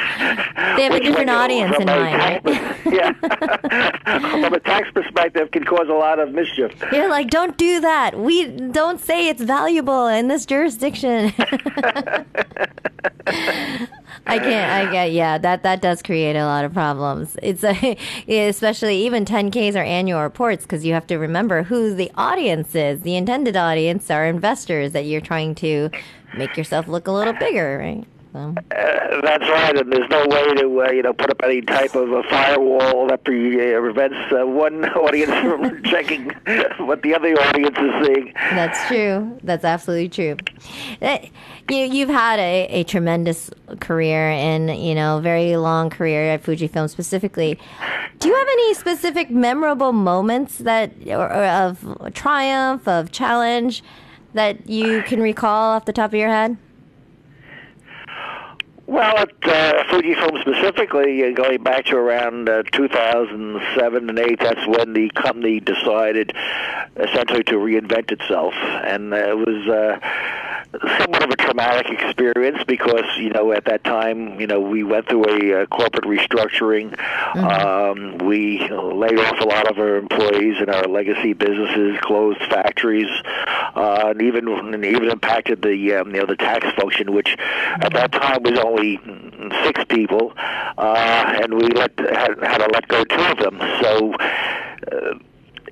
have 0.83 0.93
a 0.93 0.99
different 0.99 1.29
audience 1.29 1.75
in 1.79 1.85
mind, 1.85 2.15
right? 2.17 2.41
yeah, 2.85 3.11
from 4.41 4.53
a 4.53 4.59
tax 4.59 4.89
perspective, 4.91 5.51
can 5.51 5.63
cause 5.63 5.87
a 5.89 5.93
lot 5.93 6.19
of 6.19 6.31
mischief. 6.31 6.71
You're 6.91 7.09
like, 7.09 7.29
don't 7.29 7.57
do 7.57 7.79
that. 7.81 8.17
We 8.19 8.47
don't 8.47 8.99
say 8.99 9.27
it's 9.27 9.41
valuable 9.41 10.07
in 10.07 10.27
this 10.27 10.45
jurisdiction. 10.45 11.33
I 14.27 14.39
can't. 14.39 14.71
I 14.71 14.91
get. 14.91 15.11
Yeah, 15.11 15.37
that 15.37 15.63
that 15.63 15.81
does 15.81 16.01
create 16.01 16.35
a 16.35 16.45
lot 16.45 16.65
of 16.65 16.73
problems. 16.73 17.37
It's 17.43 17.63
a, 17.63 17.97
especially 18.27 18.97
even 19.05 19.23
10ks 19.25 19.75
or 19.75 19.83
annual 19.83 20.21
reports 20.21 20.63
because 20.63 20.85
you 20.85 20.93
have 20.93 21.07
to 21.07 21.17
remember 21.17 21.63
who 21.63 21.93
the 21.93 22.11
audience 22.15 22.73
is. 22.73 23.01
The 23.01 23.15
intended 23.15 23.55
audience 23.55 24.09
are 24.09 24.25
investors 24.25 24.93
that 24.93 25.05
you're 25.05 25.21
trying 25.21 25.53
to 25.55 25.91
make 26.33 26.57
yourself 26.57 26.87
look 26.87 27.07
a 27.07 27.11
little 27.11 27.33
bigger, 27.33 27.77
right? 27.79 28.05
So. 28.35 28.53
Uh, 28.57 29.21
that's 29.21 29.47
right, 29.47 29.77
and 29.77 29.93
there's 29.93 30.09
no 30.09 30.27
way 30.27 30.53
to 30.55 30.81
uh, 30.81 30.91
you 30.91 31.03
know 31.03 31.13
put 31.13 31.29
up 31.29 31.39
any 31.41 31.61
type 31.61 31.95
of 31.95 32.11
a 32.11 32.21
firewall 32.23 33.07
that 33.07 33.21
uh, 33.21 33.79
prevents 33.79 34.17
uh, 34.33 34.45
one 34.45 34.83
audience 34.89 35.31
from 35.31 35.81
checking 35.85 36.31
what 36.79 37.01
the 37.01 37.15
other 37.15 37.29
audience 37.29 37.77
is 37.77 38.05
seeing. 38.05 38.33
That's 38.35 38.87
true. 38.89 39.39
That's 39.41 39.63
absolutely 39.63 40.09
true. 40.09 40.35
Uh, 41.01 41.19
You, 41.69 41.85
you've 41.85 42.09
had 42.09 42.39
a, 42.39 42.67
a 42.67 42.83
tremendous 42.83 43.49
career 43.79 44.29
and, 44.29 44.69
you 44.77 44.93
know, 44.93 45.19
very 45.21 45.55
long 45.55 45.89
career 45.89 46.29
at 46.31 46.43
Fujifilm 46.43 46.89
specifically. 46.89 47.57
Do 48.19 48.27
you 48.27 48.35
have 48.35 48.47
any 48.47 48.73
specific 48.73 49.31
memorable 49.31 49.93
moments 49.93 50.57
that, 50.59 50.91
or, 51.07 51.31
or 51.31 51.45
of 51.45 52.13
triumph, 52.13 52.87
of 52.87 53.11
challenge 53.11 53.81
that 54.33 54.69
you 54.69 55.01
can 55.03 55.21
recall 55.21 55.71
off 55.71 55.85
the 55.85 55.93
top 55.93 56.11
of 56.11 56.19
your 56.19 56.29
head? 56.29 56.57
Well, 58.87 59.17
at 59.17 59.31
uh, 59.43 59.83
Fujifilm 59.85 60.39
specifically, 60.41 61.23
uh, 61.25 61.31
going 61.31 61.63
back 61.63 61.85
to 61.85 61.95
around 61.95 62.47
uh, 62.47 62.61
2007 62.71 64.09
and 64.09 64.19
8, 64.19 64.39
that's 64.39 64.67
when 64.67 64.93
the 64.93 65.09
company 65.09 65.59
decided 65.59 66.33
essentially 66.95 67.43
to 67.45 67.55
reinvent 67.55 68.11
itself. 68.11 68.53
And 68.53 69.11
uh, 69.11 69.17
it 69.17 69.37
was 69.37 69.67
uh, 69.67 69.99
somewhat 70.99 71.23
of 71.23 71.31
a 71.31 71.35
traumatic 71.35 71.99
experience 71.99 72.63
because, 72.67 73.05
you 73.17 73.29
know, 73.29 73.51
at 73.53 73.65
that 73.65 73.83
time, 73.83 74.39
you 74.39 74.45
know, 74.45 74.59
we 74.59 74.83
went 74.83 75.07
through 75.07 75.25
a 75.25 75.63
uh, 75.63 75.65
corporate 75.65 76.05
restructuring. 76.05 76.95
Um, 77.35 78.19
we 78.19 78.59
laid 78.69 79.19
off 79.19 79.39
a 79.39 79.45
lot 79.45 79.69
of 79.69 79.79
our 79.79 79.95
employees 79.95 80.57
in 80.61 80.69
our 80.69 80.87
legacy 80.87 81.33
businesses, 81.33 81.97
closed 82.01 82.39
factories, 82.39 83.09
uh, 83.75 84.07
and 84.07 84.21
even 84.21 84.47
and 84.47 84.85
even 84.85 85.09
impacted 85.09 85.61
the 85.61 85.95
um, 85.95 86.13
you 86.13 86.21
know 86.21 86.25
the 86.25 86.35
tax 86.35 86.67
function, 86.79 87.13
which 87.13 87.35
at 87.39 87.93
that 87.93 88.11
time 88.11 88.43
was 88.43 88.57
only 88.59 88.99
six 89.63 89.83
people, 89.85 90.33
uh, 90.37 91.39
and 91.41 91.53
we 91.53 91.67
let 91.69 91.97
had, 91.99 92.37
had 92.41 92.57
to 92.59 92.69
let 92.73 92.87
go 92.87 93.03
two 93.03 93.21
of 93.21 93.37
them. 93.37 93.59
So. 93.81 94.13
Uh, 94.91 95.19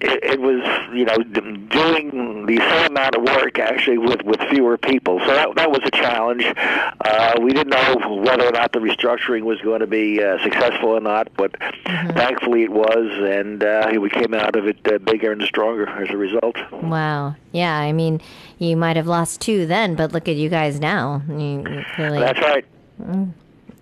it, 0.03 0.23
it 0.23 0.41
was, 0.41 0.61
you 0.93 1.05
know, 1.05 1.17
doing 1.17 2.45
the 2.45 2.57
same 2.57 2.91
amount 2.91 3.15
of 3.15 3.23
work 3.23 3.57
actually 3.57 3.97
with 3.97 4.21
with 4.23 4.39
fewer 4.49 4.77
people. 4.77 5.19
So 5.19 5.27
that 5.27 5.55
that 5.55 5.71
was 5.71 5.79
a 5.85 5.91
challenge. 5.91 6.43
Uh, 6.45 7.39
we 7.41 7.53
didn't 7.53 7.69
know 7.69 8.21
whether 8.21 8.45
or 8.45 8.51
not 8.51 8.73
the 8.73 8.79
restructuring 8.79 9.43
was 9.43 9.61
going 9.61 9.79
to 9.79 9.87
be 9.87 10.21
uh, 10.21 10.41
successful 10.43 10.89
or 10.89 10.99
not, 10.99 11.29
but 11.37 11.55
thankfully 11.85 12.63
it 12.63 12.71
was, 12.71 13.07
and 13.23 13.63
uh, 13.63 13.91
we 13.99 14.09
came 14.09 14.33
out 14.33 14.55
of 14.55 14.67
it 14.67 14.77
uh, 14.91 14.97
bigger 14.97 15.31
and 15.31 15.41
stronger 15.43 15.87
as 15.87 16.09
a 16.09 16.17
result. 16.17 16.57
Wow. 16.71 17.35
Yeah, 17.51 17.77
I 17.77 17.93
mean, 17.93 18.21
you 18.57 18.75
might 18.75 18.97
have 18.97 19.07
lost 19.07 19.39
two 19.41 19.65
then, 19.65 19.95
but 19.95 20.11
look 20.11 20.27
at 20.27 20.35
you 20.35 20.49
guys 20.49 20.79
now. 20.79 21.21
You, 21.29 21.35
you 21.35 21.85
clearly 21.95 22.19
That's 22.19 22.39
right. 22.41 22.65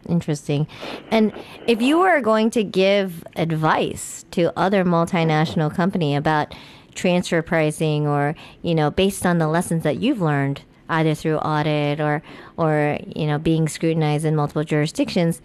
Interesting. 0.08 0.68
And 1.10 1.32
if 1.68 1.82
you 1.82 2.00
were 2.00 2.22
going 2.22 2.50
to 2.52 2.64
give 2.64 3.24
advice 3.36 4.26
to 4.32 4.58
other 4.58 4.84
multinational 4.84 5.74
company 5.74 6.16
about 6.16 6.54
transfer 6.96 7.42
pricing 7.42 8.08
or, 8.08 8.36
you 8.62 8.76
know, 8.76 8.92
based 8.92 9.26
on 9.26 9.38
the 9.38 9.48
lessons 9.48 9.84
that 9.84 9.98
you've 9.98 10.22
learned 10.22 10.62
either 10.90 11.16
through 11.16 11.38
audit 11.38 12.00
or 12.02 12.22
or, 12.58 13.00
you 13.16 13.26
know, 13.28 13.38
being 13.38 13.68
scrutinized 13.68 14.26
in 14.26 14.36
multiple 14.36 14.64
jurisdictions, 14.64 15.42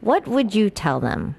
what 0.00 0.26
would 0.26 0.54
you 0.54 0.70
tell 0.70 1.00
them? 1.00 1.34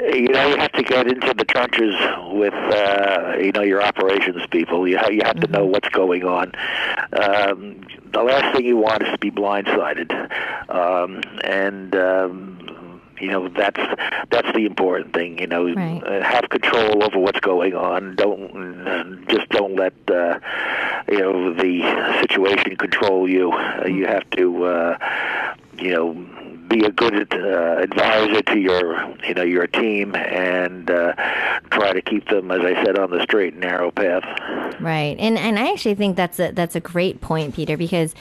You 0.00 0.28
know, 0.28 0.48
you 0.48 0.56
have 0.56 0.72
to 0.72 0.82
get 0.82 1.06
into 1.08 1.34
the 1.34 1.44
trenches 1.44 1.94
with, 2.32 2.54
uh, 2.54 3.36
you 3.40 3.52
know, 3.52 3.62
your 3.62 3.82
operations 3.82 4.42
people. 4.50 4.86
You 4.86 4.98
have, 4.98 5.12
you 5.12 5.22
have 5.24 5.40
to 5.40 5.46
know 5.48 5.64
what's 5.66 5.88
going 5.90 6.24
on. 6.24 6.52
Um, 7.12 7.80
the 8.12 8.22
last 8.22 8.56
thing 8.56 8.64
you 8.66 8.76
want 8.76 9.02
is 9.02 9.08
to 9.12 9.18
be 9.18 9.30
blindsided, 9.30 10.10
um, 10.70 11.20
and 11.44 11.94
um, 11.96 13.00
you 13.20 13.28
know 13.30 13.48
that's 13.48 13.80
that's 14.30 14.50
the 14.54 14.64
important 14.66 15.12
thing. 15.12 15.38
You 15.38 15.46
know, 15.46 15.72
Right. 15.74 16.02
uh, 16.04 16.22
have 16.22 16.48
control 16.48 17.02
over 17.04 17.18
what's 17.18 17.40
going 17.40 17.74
on. 17.74 18.16
Don't 18.16 19.26
just 19.28 19.48
don't 19.50 19.74
let 19.76 19.92
uh, 20.10 20.38
you 21.10 21.18
know 21.18 21.52
the 21.54 22.18
situation 22.20 22.76
control 22.76 23.28
you. 23.28 23.52
Uh, 23.52 23.86
you 23.86 24.06
have 24.06 24.28
to, 24.30 24.64
uh, 24.64 24.98
you 25.78 25.90
know 25.92 26.14
be 26.68 26.84
a 26.84 26.90
good 26.90 27.32
uh, 27.32 27.78
advisor 27.78 28.42
to 28.42 28.58
your 28.58 29.14
you 29.26 29.34
know 29.34 29.42
your 29.42 29.66
team 29.66 30.14
and 30.14 30.90
uh, 30.90 31.14
try 31.70 31.92
to 31.92 32.02
keep 32.02 32.28
them, 32.28 32.50
as 32.50 32.60
I 32.60 32.82
said, 32.84 32.98
on 32.98 33.10
the 33.10 33.22
straight 33.22 33.54
and 33.54 33.62
narrow 33.62 33.90
path. 33.90 34.24
Right. 34.80 35.16
And 35.18 35.38
and 35.38 35.58
I 35.58 35.72
actually 35.72 35.94
think 35.94 36.16
that's 36.16 36.38
a 36.38 36.52
that's 36.52 36.76
a 36.76 36.80
great 36.80 37.20
point, 37.20 37.54
Peter, 37.54 37.76
because 37.76 38.14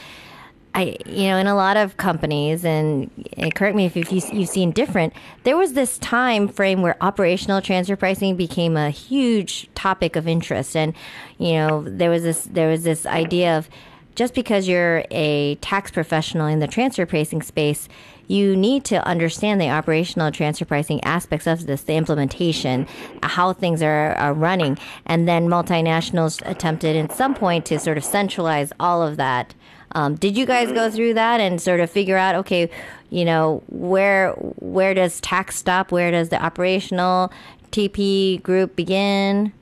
I 0.74 0.98
you 1.06 1.28
know, 1.28 1.38
in 1.38 1.48
a 1.48 1.56
lot 1.56 1.76
of 1.76 1.98
companies 1.98 2.64
and, 2.64 3.10
correct 3.56 3.76
me 3.76 3.86
if, 3.86 3.98
if 3.98 4.12
you, 4.12 4.22
you've 4.32 4.50
seen 4.50 4.72
different, 4.72 5.14
there 5.44 5.58
was 5.58 5.74
this 5.74 5.98
time 5.98 6.48
frame 6.48 6.82
where 6.82 6.96
operational 7.02 7.62
transfer 7.62 7.96
pricing 7.96 8.36
became 8.36 8.78
a 8.78 8.92
huge 8.92 9.70
topic 9.74 10.16
of 10.16 10.28
interest 10.28 10.76
and 10.76 10.94
you 11.40 11.54
know, 11.54 11.84
there 11.88 12.10
was 12.10 12.24
this 12.24 12.44
there 12.46 12.70
was 12.70 12.84
this 12.84 13.06
idea 13.06 13.58
of 13.58 13.70
just 14.18 14.34
because 14.34 14.68
you're 14.68 15.04
a 15.12 15.56
tax 15.62 15.92
professional 15.92 16.48
in 16.48 16.60
the 16.60 16.68
transfer 16.68 17.06
pricing 17.06 17.42
space, 17.42 17.88
you 18.28 18.56
need 18.56 18.84
to 18.86 19.06
understand 19.08 19.60
the 19.62 19.70
operational 19.70 20.32
transfer 20.32 20.66
pricing 20.66 21.04
aspects 21.04 21.48
of 21.48 21.66
this, 21.66 21.84
the 21.84 21.94
implementation, 21.96 22.88
how 23.24 23.54
things 23.54 23.82
are, 23.82 24.14
are 24.16 24.34
running. 24.34 24.78
And 25.06 25.28
then 25.28 25.48
multinationals 25.48 26.42
attempted 26.50 26.96
at 26.96 27.12
some 27.16 27.34
point 27.34 27.66
to 27.68 27.80
sort 27.80 27.98
of 27.98 28.04
centralize 28.04 28.72
all 28.80 29.02
of 29.02 29.18
that 29.18 29.56
Um, 29.94 30.16
did 30.16 30.38
you 30.38 30.46
guys 30.46 30.72
go 30.72 30.92
through 30.92 31.14
that 31.16 31.40
and 31.40 31.62
sort 31.62 31.80
of 31.80 31.90
figure 31.90 32.18
out, 32.18 32.36
okay, 32.36 32.70
you 33.10 33.24
know, 33.26 33.64
where 33.70 34.32
where 34.60 34.94
does 34.94 35.22
tax 35.22 35.56
stop? 35.56 35.92
Where 35.92 36.12
does 36.12 36.30
the 36.30 36.44
operational 36.44 37.32
TP 37.72 38.42
group 38.44 38.76
begin? 38.76 39.54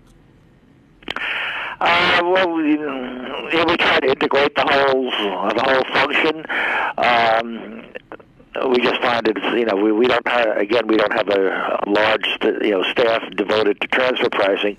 Uh, 1.80 2.22
well, 2.24 2.50
we, 2.52 2.74
yeah, 2.74 3.66
we 3.66 3.78
try 3.78 4.00
to 4.00 4.08
integrate 4.10 4.56
the 4.56 4.66
whole 4.68 5.12
the 5.50 5.64
whole 5.64 5.84
function. 5.94 6.46
Um, 6.98 7.86
we 8.70 8.78
just 8.82 9.02
find 9.02 9.28
it's 9.28 9.42
you 9.58 9.66
know 9.66 9.76
we, 9.76 9.92
we 9.92 10.08
don't 10.08 10.28
have, 10.28 10.58
again 10.58 10.88
we 10.88 10.98
don't 10.98 11.14
have 11.14 11.28
a, 11.30 11.80
a 11.86 11.90
large 11.90 12.26
you 12.62 12.72
know 12.72 12.84
staff 12.92 13.22
devoted 13.36 13.80
to 13.82 13.88
transfer 13.88 14.30
pricing, 14.30 14.78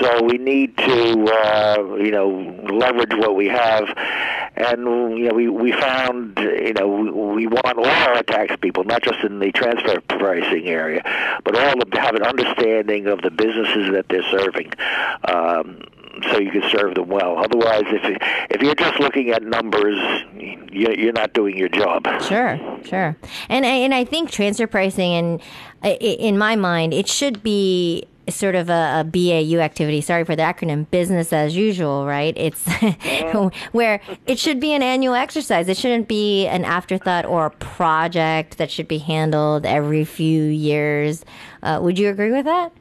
so 0.00 0.22
we 0.24 0.38
need 0.38 0.76
to 0.78 1.24
uh, 1.24 1.94
you 1.96 2.10
know 2.10 2.28
leverage 2.72 3.12
what 3.14 3.36
we 3.36 3.48
have, 3.48 3.84
and 4.56 4.80
you 5.18 5.28
know 5.28 5.34
we 5.34 5.48
we 5.48 5.72
found 5.72 6.38
you 6.38 6.72
know 6.72 6.88
we, 6.88 7.10
we 7.10 7.46
want 7.46 7.78
all 7.78 7.86
our 7.86 8.22
tax 8.22 8.54
people 8.60 8.84
not 8.84 9.02
just 9.02 9.22
in 9.24 9.38
the 9.38 9.52
transfer 9.52 10.00
pricing 10.00 10.66
area, 10.66 11.02
but 11.44 11.56
all 11.56 11.80
of 11.82 11.90
to 11.90 12.00
have 12.00 12.14
an 12.14 12.22
understanding 12.22 13.06
of 13.06 13.20
the 13.22 13.30
businesses 13.30 13.92
that 13.92 14.06
they're 14.08 14.28
serving. 14.30 14.72
Um, 15.24 15.82
so 16.30 16.38
you 16.38 16.50
can 16.50 16.62
serve 16.70 16.94
them 16.94 17.08
well. 17.08 17.38
Otherwise, 17.38 17.84
if 17.86 18.18
if 18.50 18.62
you're 18.62 18.74
just 18.74 19.00
looking 19.00 19.30
at 19.30 19.42
numbers, 19.42 19.98
you're 20.72 21.12
not 21.12 21.32
doing 21.32 21.56
your 21.56 21.68
job. 21.68 22.06
Sure, 22.22 22.60
sure. 22.84 23.16
And 23.48 23.64
and 23.64 23.94
I 23.94 24.04
think 24.04 24.30
transfer 24.30 24.66
pricing, 24.66 25.12
and 25.12 25.40
in 26.00 26.38
my 26.38 26.56
mind, 26.56 26.94
it 26.94 27.08
should 27.08 27.42
be 27.42 28.06
sort 28.28 28.54
of 28.54 28.70
a, 28.70 29.00
a, 29.00 29.04
BAU 29.04 29.58
activity. 29.60 30.00
Sorry 30.00 30.24
for 30.24 30.36
the 30.36 30.42
acronym, 30.42 30.88
business 30.90 31.32
as 31.32 31.56
usual, 31.56 32.06
right? 32.06 32.34
It's 32.36 32.64
where 33.72 34.00
it 34.26 34.38
should 34.38 34.60
be 34.60 34.72
an 34.72 34.82
annual 34.82 35.14
exercise. 35.14 35.68
It 35.68 35.76
shouldn't 35.76 36.08
be 36.08 36.46
an 36.46 36.64
afterthought 36.64 37.24
or 37.24 37.46
a 37.46 37.50
project 37.50 38.58
that 38.58 38.70
should 38.70 38.88
be 38.88 38.98
handled 38.98 39.66
every 39.66 40.04
few 40.04 40.44
years. 40.44 41.24
Uh, 41.62 41.80
would 41.82 41.98
you 41.98 42.08
agree 42.08 42.30
with 42.30 42.44
that? 42.44 42.72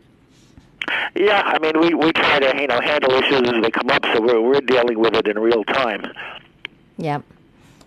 Yeah, 1.15 1.41
I 1.45 1.59
mean, 1.59 1.79
we 1.79 1.93
we 1.93 2.11
try 2.13 2.39
to 2.39 2.61
you 2.61 2.67
know 2.67 2.79
handle 2.81 3.11
issues 3.11 3.41
as 3.49 3.61
they 3.61 3.71
come 3.71 3.89
up, 3.89 4.05
so 4.13 4.21
we're 4.21 4.41
we're 4.41 4.61
dealing 4.61 4.99
with 4.99 5.15
it 5.15 5.27
in 5.27 5.39
real 5.39 5.63
time. 5.63 6.11
Yep. 6.97 7.23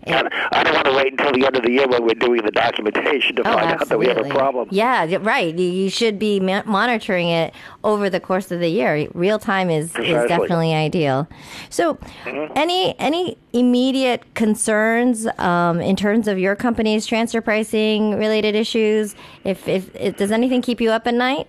And 0.07 0.29
I 0.53 0.63
don't 0.63 0.75
want 0.75 0.87
to 0.87 0.93
wait 0.93 1.13
until 1.13 1.33
the 1.33 1.47
end 1.47 1.57
of 1.57 1.63
the 1.63 1.71
year 1.71 1.89
when 1.89 2.05
we're 2.05 2.15
doing 2.15 2.43
the 2.45 2.51
documentation 2.51 3.37
to 3.37 3.43
oh, 3.43 3.55
find 3.55 3.71
absolutely. 3.71 4.11
out 4.11 4.17
that 4.17 4.23
we 4.23 4.29
have 4.29 4.33
a 4.33 4.39
problem. 4.39 4.69
Yeah, 4.71 5.17
right. 5.21 5.55
You 5.55 5.89
should 5.89 6.19
be 6.19 6.41
monitoring 6.41 7.29
it 7.29 7.55
over 7.83 8.11
the 8.11 8.21
course 8.21 8.51
of 8.51 8.61
the 8.61 8.69
year. 8.69 9.09
Real 9.15 9.39
time 9.39 9.71
is, 9.71 9.97
is 9.97 10.29
definitely 10.29 10.75
ideal. 10.75 11.27
So, 11.71 11.95
mm-hmm. 11.95 12.53
any 12.55 12.99
any 12.99 13.39
immediate 13.53 14.23
concerns 14.35 15.27
um, 15.39 15.81
in 15.81 15.97
terms 15.97 16.29
of 16.29 16.39
your 16.39 16.55
company's 16.55 17.07
transfer 17.07 17.41
pricing 17.41 18.19
related 18.19 18.55
issues? 18.55 19.15
If, 19.45 19.67
if, 19.67 19.95
if 19.97 20.17
does 20.19 20.31
anything 20.31 20.61
keep 20.61 20.81
you 20.81 20.91
up 20.91 21.07
at 21.07 21.15
night? 21.15 21.49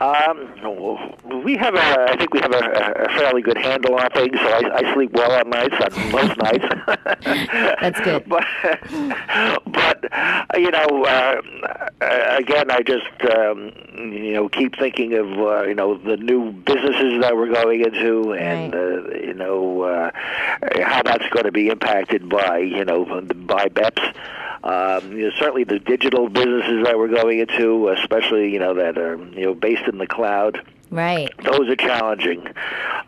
Um, 0.00 1.42
we 1.44 1.56
have 1.56 1.74
a, 1.74 2.10
I 2.10 2.16
think 2.16 2.32
we 2.34 2.40
have 2.40 2.52
a, 2.52 2.58
a 2.58 3.08
fairly 3.18 3.42
good 3.42 3.56
handle 3.56 3.94
on 3.94 4.10
things. 4.10 4.38
So 4.38 4.46
I, 4.46 4.78
I 4.78 4.94
sleep 4.94 5.12
well 5.12 5.32
on 5.32 5.50
nights, 5.50 5.74
on 5.80 6.12
most 6.12 6.36
nights. 6.38 6.64
That's 7.80 8.00
good. 8.00 8.28
but, 8.28 8.44
but 9.66 10.04
you 10.58 10.70
know, 10.70 11.04
uh, 11.04 11.42
again, 12.38 12.70
I 12.70 12.82
just 12.82 13.36
um, 13.36 13.72
you 13.94 14.32
know 14.32 14.48
keep 14.48 14.76
thinking 14.78 15.14
of 15.14 15.26
uh, 15.38 15.62
you 15.62 15.74
know 15.74 15.96
the 15.98 16.16
new 16.16 16.52
businesses 16.52 17.20
that 17.20 17.36
we're 17.36 17.52
going 17.52 17.84
into, 17.84 18.34
and 18.34 18.74
right. 18.74 18.82
uh, 18.82 19.18
you 19.18 19.34
know 19.34 19.82
uh, 19.82 20.10
how 20.82 21.02
that's 21.02 21.28
going 21.30 21.44
to 21.44 21.52
be 21.52 21.68
impacted 21.68 22.28
by 22.28 22.58
you 22.58 22.84
know 22.84 23.04
by 23.04 23.68
BEPS. 23.68 24.14
Um, 24.64 25.16
you 25.18 25.24
know, 25.24 25.32
certainly 25.40 25.64
the 25.64 25.80
digital 25.80 26.28
businesses 26.28 26.84
that 26.84 26.96
we're 26.96 27.08
going 27.08 27.40
into, 27.40 27.88
especially 27.88 28.52
you 28.52 28.60
know 28.60 28.74
that 28.74 28.96
are 28.96 29.16
you 29.32 29.46
know 29.46 29.54
based 29.54 29.81
in 29.88 29.98
the 29.98 30.06
cloud. 30.06 30.60
Right. 30.90 31.30
Those 31.42 31.68
are 31.68 31.76
challenging. 31.76 32.46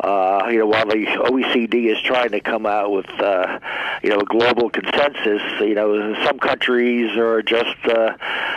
Uh, 0.01 0.49
you 0.51 0.59
know, 0.59 0.67
while 0.67 0.87
the 0.87 1.07
OECD 1.07 1.91
is 1.91 2.01
trying 2.03 2.31
to 2.31 2.41
come 2.41 2.67
out 2.67 2.91
with, 2.91 3.09
uh, 3.21 3.59
you 4.03 4.11
know, 4.11 4.19
a 4.19 4.25
global 4.25 4.69
consensus, 4.71 5.43
you 5.61 5.75
know, 5.75 6.15
some 6.25 6.39
countries 6.39 7.17
are 7.17 7.43
just, 7.43 7.77
uh, 7.87 8.17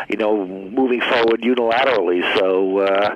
you 0.10 0.18
know, 0.18 0.46
moving 0.46 1.02
forward 1.02 1.42
unilaterally. 1.42 2.22
So, 2.38 2.80
uh, 2.80 3.16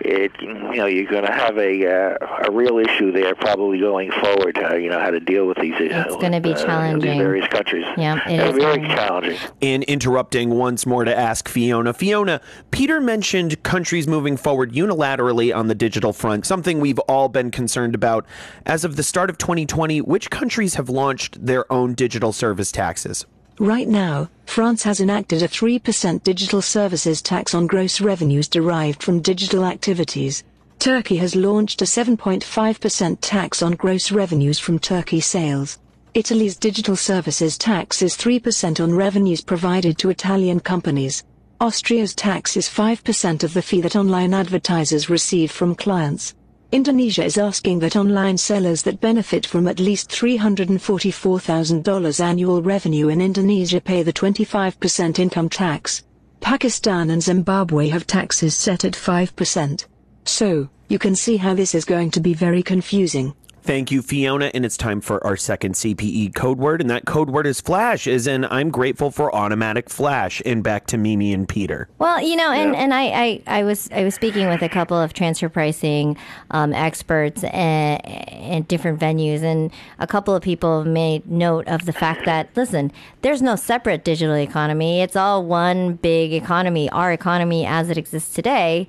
it, 0.00 0.32
you 0.40 0.76
know, 0.76 0.86
you're 0.86 1.10
going 1.10 1.24
to 1.24 1.32
have 1.32 1.58
a 1.58 1.86
uh, 1.86 2.46
a 2.48 2.50
real 2.50 2.78
issue 2.78 3.12
there 3.12 3.34
probably 3.34 3.78
going 3.78 4.10
forward. 4.10 4.58
Uh, 4.58 4.74
you 4.74 4.88
know, 4.88 4.98
how 4.98 5.10
to 5.10 5.20
deal 5.20 5.46
with 5.46 5.58
these. 5.58 5.74
Issues. 5.74 6.06
It's 6.06 6.16
going 6.16 6.32
to 6.32 6.40
be 6.40 6.52
uh, 6.52 6.64
challenging. 6.64 7.12
These 7.12 7.18
various 7.18 7.48
countries. 7.48 7.84
Yeah, 7.96 8.28
it 8.28 8.40
is 8.40 8.56
very 8.56 8.86
challenging. 8.88 9.38
In 9.60 9.82
interrupting 9.84 10.50
once 10.50 10.86
more 10.86 11.04
to 11.04 11.16
ask 11.16 11.48
Fiona, 11.48 11.92
Fiona, 11.92 12.40
Peter 12.70 13.00
mentioned 13.00 13.62
countries 13.62 14.06
moving 14.08 14.36
forward 14.36 14.72
unilaterally 14.72 15.54
on 15.54 15.68
the 15.68 15.74
digital 15.74 16.12
front, 16.12 16.46
something 16.46 16.80
we've 16.80 16.98
all 17.00 17.28
been 17.28 17.50
concerned 17.60 17.94
about. 17.94 18.24
As 18.64 18.84
of 18.84 18.96
the 18.96 19.02
start 19.02 19.28
of 19.28 19.36
2020, 19.36 20.00
which 20.00 20.30
countries 20.30 20.76
have 20.76 20.88
launched 20.88 21.44
their 21.44 21.70
own 21.70 21.92
digital 21.92 22.32
service 22.32 22.72
taxes? 22.72 23.26
Right 23.58 23.86
now, 23.86 24.30
France 24.46 24.82
has 24.84 24.98
enacted 24.98 25.42
a 25.42 25.48
3% 25.48 26.22
digital 26.22 26.62
services 26.62 27.20
tax 27.20 27.54
on 27.54 27.66
gross 27.66 28.00
revenues 28.00 28.48
derived 28.48 29.02
from 29.02 29.20
digital 29.20 29.66
activities. 29.66 30.42
Turkey 30.78 31.16
has 31.16 31.36
launched 31.36 31.82
a 31.82 31.84
7.5% 31.84 33.18
tax 33.20 33.62
on 33.62 33.72
gross 33.72 34.10
revenues 34.10 34.58
from 34.58 34.78
Turkey 34.78 35.20
sales. 35.20 35.78
Italy's 36.14 36.56
digital 36.56 36.96
services 36.96 37.58
tax 37.58 38.00
is 38.00 38.16
3% 38.16 38.82
on 38.82 38.94
revenues 38.94 39.42
provided 39.42 39.98
to 39.98 40.08
Italian 40.08 40.60
companies. 40.60 41.22
Austria's 41.60 42.14
tax 42.14 42.56
is 42.56 42.70
5% 42.70 43.44
of 43.44 43.52
the 43.52 43.60
fee 43.60 43.82
that 43.82 43.94
online 43.94 44.32
advertisers 44.32 45.10
receive 45.10 45.52
from 45.52 45.74
clients. 45.74 46.34
Indonesia 46.72 47.24
is 47.24 47.36
asking 47.36 47.80
that 47.80 47.96
online 47.96 48.38
sellers 48.38 48.82
that 48.82 49.00
benefit 49.00 49.44
from 49.44 49.66
at 49.66 49.80
least 49.80 50.08
$344,000 50.10 52.20
annual 52.20 52.62
revenue 52.62 53.08
in 53.08 53.20
Indonesia 53.20 53.80
pay 53.80 54.04
the 54.04 54.12
25% 54.12 55.18
income 55.18 55.48
tax. 55.48 56.04
Pakistan 56.40 57.10
and 57.10 57.20
Zimbabwe 57.20 57.88
have 57.88 58.06
taxes 58.06 58.56
set 58.56 58.84
at 58.84 58.92
5%. 58.92 59.86
So, 60.24 60.68
you 60.88 61.00
can 61.00 61.16
see 61.16 61.36
how 61.36 61.54
this 61.54 61.74
is 61.74 61.84
going 61.84 62.12
to 62.12 62.20
be 62.20 62.34
very 62.34 62.62
confusing. 62.62 63.34
Thank 63.62 63.90
you, 63.90 64.00
Fiona. 64.00 64.50
And 64.54 64.64
it's 64.64 64.76
time 64.76 65.00
for 65.00 65.24
our 65.24 65.36
second 65.36 65.74
CPE 65.74 66.34
code 66.34 66.58
word. 66.58 66.80
And 66.80 66.88
that 66.90 67.04
code 67.04 67.30
word 67.30 67.46
is 67.46 67.60
flash, 67.60 68.06
as 68.06 68.26
in 68.26 68.44
I'm 68.46 68.70
grateful 68.70 69.10
for 69.10 69.34
automatic 69.34 69.90
flash. 69.90 70.40
And 70.46 70.62
back 70.62 70.86
to 70.88 70.98
Mimi 70.98 71.32
and 71.32 71.48
Peter. 71.48 71.88
Well, 71.98 72.22
you 72.22 72.36
know, 72.36 72.50
and, 72.50 72.72
yeah. 72.72 72.80
and 72.80 72.94
I, 72.94 73.04
I, 73.04 73.42
I, 73.46 73.62
was 73.62 73.90
I 73.92 74.02
was 74.02 74.14
speaking 74.14 74.48
with 74.48 74.62
a 74.62 74.68
couple 74.68 74.98
of 74.98 75.12
transfer 75.12 75.48
pricing 75.48 76.16
um, 76.50 76.72
experts 76.72 77.44
at, 77.44 77.98
at 77.98 78.68
different 78.68 78.98
venues, 78.98 79.42
and 79.42 79.70
a 79.98 80.06
couple 80.06 80.34
of 80.34 80.42
people 80.42 80.84
made 80.84 81.30
note 81.30 81.68
of 81.68 81.84
the 81.84 81.92
fact 81.92 82.24
that, 82.24 82.48
listen, 82.56 82.90
there's 83.22 83.42
no 83.42 83.56
separate 83.56 84.04
digital 84.04 84.36
economy. 84.36 85.02
It's 85.02 85.16
all 85.16 85.44
one 85.44 85.94
big 85.94 86.32
economy. 86.32 86.88
Our 86.90 87.12
economy 87.12 87.66
as 87.66 87.90
it 87.90 87.98
exists 87.98 88.34
today 88.34 88.88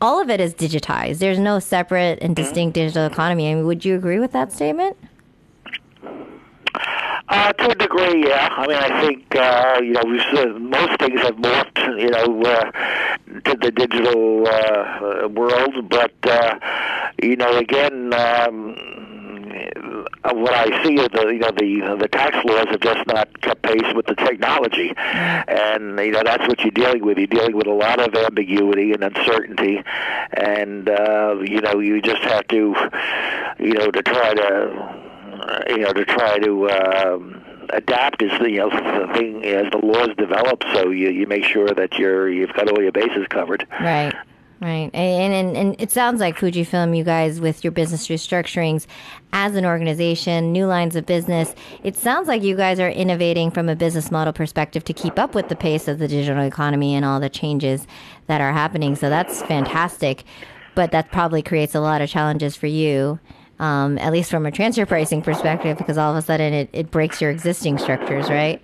all 0.00 0.20
of 0.20 0.30
it 0.30 0.40
is 0.40 0.54
digitized. 0.54 1.18
There's 1.18 1.38
no 1.38 1.58
separate 1.58 2.18
and 2.22 2.34
distinct 2.34 2.74
digital 2.74 3.06
economy. 3.06 3.50
I 3.50 3.54
mean, 3.54 3.66
would 3.66 3.84
you 3.84 3.96
agree 3.96 4.18
with 4.18 4.32
that 4.32 4.52
statement? 4.52 4.96
Uh, 7.32 7.52
to 7.52 7.70
a 7.70 7.74
degree, 7.76 8.26
yeah. 8.26 8.48
I 8.50 8.66
mean, 8.66 8.76
I 8.76 9.00
think 9.00 9.36
uh, 9.36 9.80
you 9.80 9.92
know 9.92 10.00
uh, 10.00 10.58
most 10.58 10.98
things 10.98 11.20
have 11.20 11.36
morphed, 11.36 12.00
you 12.00 12.10
know, 12.10 12.42
uh, 12.42 12.70
to 13.44 13.56
the 13.60 13.70
digital 13.70 14.48
uh, 14.48 15.28
world. 15.28 15.88
But 15.88 16.12
uh, 16.24 16.58
you 17.22 17.36
know, 17.36 17.56
again, 17.56 18.12
um, 18.14 18.76
what 20.22 20.52
I 20.52 20.84
see 20.84 20.94
is 20.94 21.08
the 21.08 21.28
you 21.28 21.38
know 21.38 21.50
the 21.50 21.96
the 22.00 22.08
tax 22.08 22.36
laws 22.44 22.66
have 22.68 22.80
just 22.80 23.06
not 23.06 23.40
kept 23.40 23.62
pace 23.62 23.94
with 23.94 24.06
the 24.06 24.14
technology, 24.14 24.92
and 24.96 25.98
you 25.98 26.12
know 26.12 26.22
that's 26.24 26.46
what 26.46 26.60
you're 26.60 26.70
dealing 26.70 27.04
with. 27.04 27.16
You're 27.18 27.26
dealing 27.26 27.56
with 27.56 27.66
a 27.66 27.72
lot 27.72 28.00
of 28.00 28.14
ambiguity 28.14 28.92
and 28.92 29.02
uncertainty, 29.02 29.82
and 30.32 30.88
uh, 30.88 31.36
you 31.42 31.60
know 31.62 31.78
you 31.78 32.02
just 32.02 32.22
have 32.22 32.46
to 32.48 32.74
you 33.58 33.72
know 33.74 33.90
to 33.90 34.02
try 34.02 34.34
to 34.34 35.64
you 35.70 35.78
know 35.78 35.92
to 35.92 36.04
try 36.04 36.38
to. 36.38 36.70
Um, 36.70 37.44
adapt 37.72 38.20
as 38.20 38.36
the 38.40 38.50
you 38.50 38.58
know 38.58 38.68
the 38.68 39.14
thing 39.14 39.44
as 39.44 39.70
the 39.70 39.78
laws 39.78 40.08
develop 40.18 40.64
so 40.74 40.90
you 40.90 41.08
you 41.08 41.24
make 41.28 41.44
sure 41.44 41.68
that 41.68 41.92
you're 41.98 42.28
you've 42.28 42.52
got 42.52 42.68
all 42.68 42.82
your 42.82 42.90
bases 42.90 43.24
covered 43.28 43.64
right 43.80 44.12
Right. 44.60 44.90
And, 44.92 45.32
and, 45.32 45.56
and 45.56 45.76
it 45.80 45.90
sounds 45.90 46.20
like 46.20 46.36
Fujifilm, 46.36 46.94
you 46.94 47.02
guys, 47.02 47.40
with 47.40 47.64
your 47.64 47.70
business 47.70 48.08
restructurings 48.08 48.86
as 49.32 49.54
an 49.54 49.64
organization, 49.64 50.52
new 50.52 50.66
lines 50.66 50.96
of 50.96 51.06
business, 51.06 51.54
it 51.82 51.96
sounds 51.96 52.28
like 52.28 52.42
you 52.42 52.56
guys 52.56 52.78
are 52.78 52.90
innovating 52.90 53.50
from 53.50 53.70
a 53.70 53.74
business 53.74 54.10
model 54.10 54.34
perspective 54.34 54.84
to 54.84 54.92
keep 54.92 55.18
up 55.18 55.34
with 55.34 55.48
the 55.48 55.56
pace 55.56 55.88
of 55.88 55.98
the 55.98 56.06
digital 56.06 56.42
economy 56.44 56.94
and 56.94 57.06
all 57.06 57.20
the 57.20 57.30
changes 57.30 57.86
that 58.26 58.42
are 58.42 58.52
happening. 58.52 58.96
So 58.96 59.08
that's 59.08 59.40
fantastic. 59.42 60.24
But 60.74 60.90
that 60.92 61.10
probably 61.10 61.42
creates 61.42 61.74
a 61.74 61.80
lot 61.80 62.02
of 62.02 62.10
challenges 62.10 62.54
for 62.54 62.66
you. 62.66 63.18
um, 63.60 63.98
at 63.98 64.10
least 64.10 64.30
from 64.30 64.46
a 64.46 64.50
transfer 64.50 64.86
pricing 64.86 65.20
perspective, 65.22 65.76
because 65.76 65.98
all 65.98 66.10
of 66.10 66.16
a 66.16 66.22
sudden 66.22 66.52
it, 66.52 66.70
it 66.72 66.90
breaks 66.90 67.20
your 67.20 67.30
existing 67.30 67.76
structures, 67.78 68.28
right? 68.30 68.60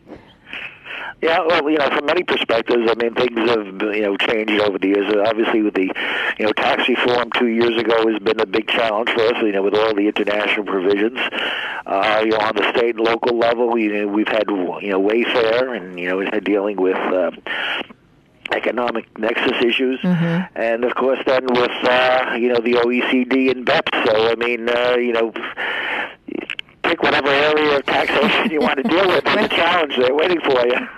Yeah, 1.23 1.41
well, 1.47 1.71
you 1.71 1.79
know, 1.79 1.89
from 1.89 2.05
many 2.05 2.23
perspectives, 2.25 2.91
I 2.91 2.95
mean, 2.95 3.15
things 3.15 3.39
have 3.49 3.67
you 3.67 4.03
know 4.03 4.17
changed 4.19 4.61
over 4.61 4.79
the 4.79 4.89
years. 4.89 5.15
Obviously, 5.27 5.63
with 5.63 5.75
the 5.75 5.91
you 6.39 6.45
know 6.45 6.53
tax 6.53 6.87
reform 6.89 7.31
two 7.39 7.47
years 7.47 7.81
ago 7.81 8.07
has 8.07 8.19
been 8.19 8.39
a 8.39 8.45
big 8.45 8.69
challenge 8.69 9.09
for 9.11 9.23
us. 9.23 9.43
You 9.43 9.53
know, 9.53 9.63
with 9.63 9.75
all 9.75 9.95
the 9.95 10.09
international 10.09 10.67
provisions, 10.67 11.19
uh, 11.87 12.21
you 12.23 12.33
know, 12.33 12.39
on 12.39 12.55
the 12.55 12.71
state 12.71 12.97
and 12.97 13.05
local 13.05 13.37
level, 13.39 13.79
you 13.79 13.93
know, 13.93 14.07
we've 14.09 14.29
had 14.29 14.45
you 14.49 14.91
know 14.91 15.01
Wayfair, 15.01 15.75
and 15.75 15.99
you 15.99 16.09
know, 16.09 16.19
we've 16.19 16.33
had 16.33 16.45
dealing 16.45 16.77
with. 16.77 16.97
Uh, 16.97 17.31
economic 18.53 19.19
nexus 19.19 19.61
issues, 19.61 19.99
mm-hmm. 20.03 20.57
and 20.57 20.85
of 20.85 20.95
course, 20.95 21.19
then 21.27 21.45
with 21.47 21.71
uh, 21.83 22.37
you 22.39 22.49
know 22.49 22.61
the 22.61 22.75
OECD 22.75 23.51
and 23.51 23.67
BEPS. 23.67 24.07
So 24.07 24.31
I 24.31 24.37
mean, 24.37 24.69
uh, 24.69 24.95
you 24.97 25.13
know, 25.13 25.33
pick 26.85 27.03
whatever 27.03 27.29
area 27.29 27.79
of 27.79 27.87
taxation 27.87 28.53
you 28.53 28.61
want 28.61 28.77
to 28.77 28.85
deal 28.85 29.09
with. 29.09 29.25
There's 29.25 29.47
a 29.47 29.49
challenge 29.49 29.97
there 29.97 30.15
waiting 30.15 30.41
for 30.41 30.65
you. 30.65 30.89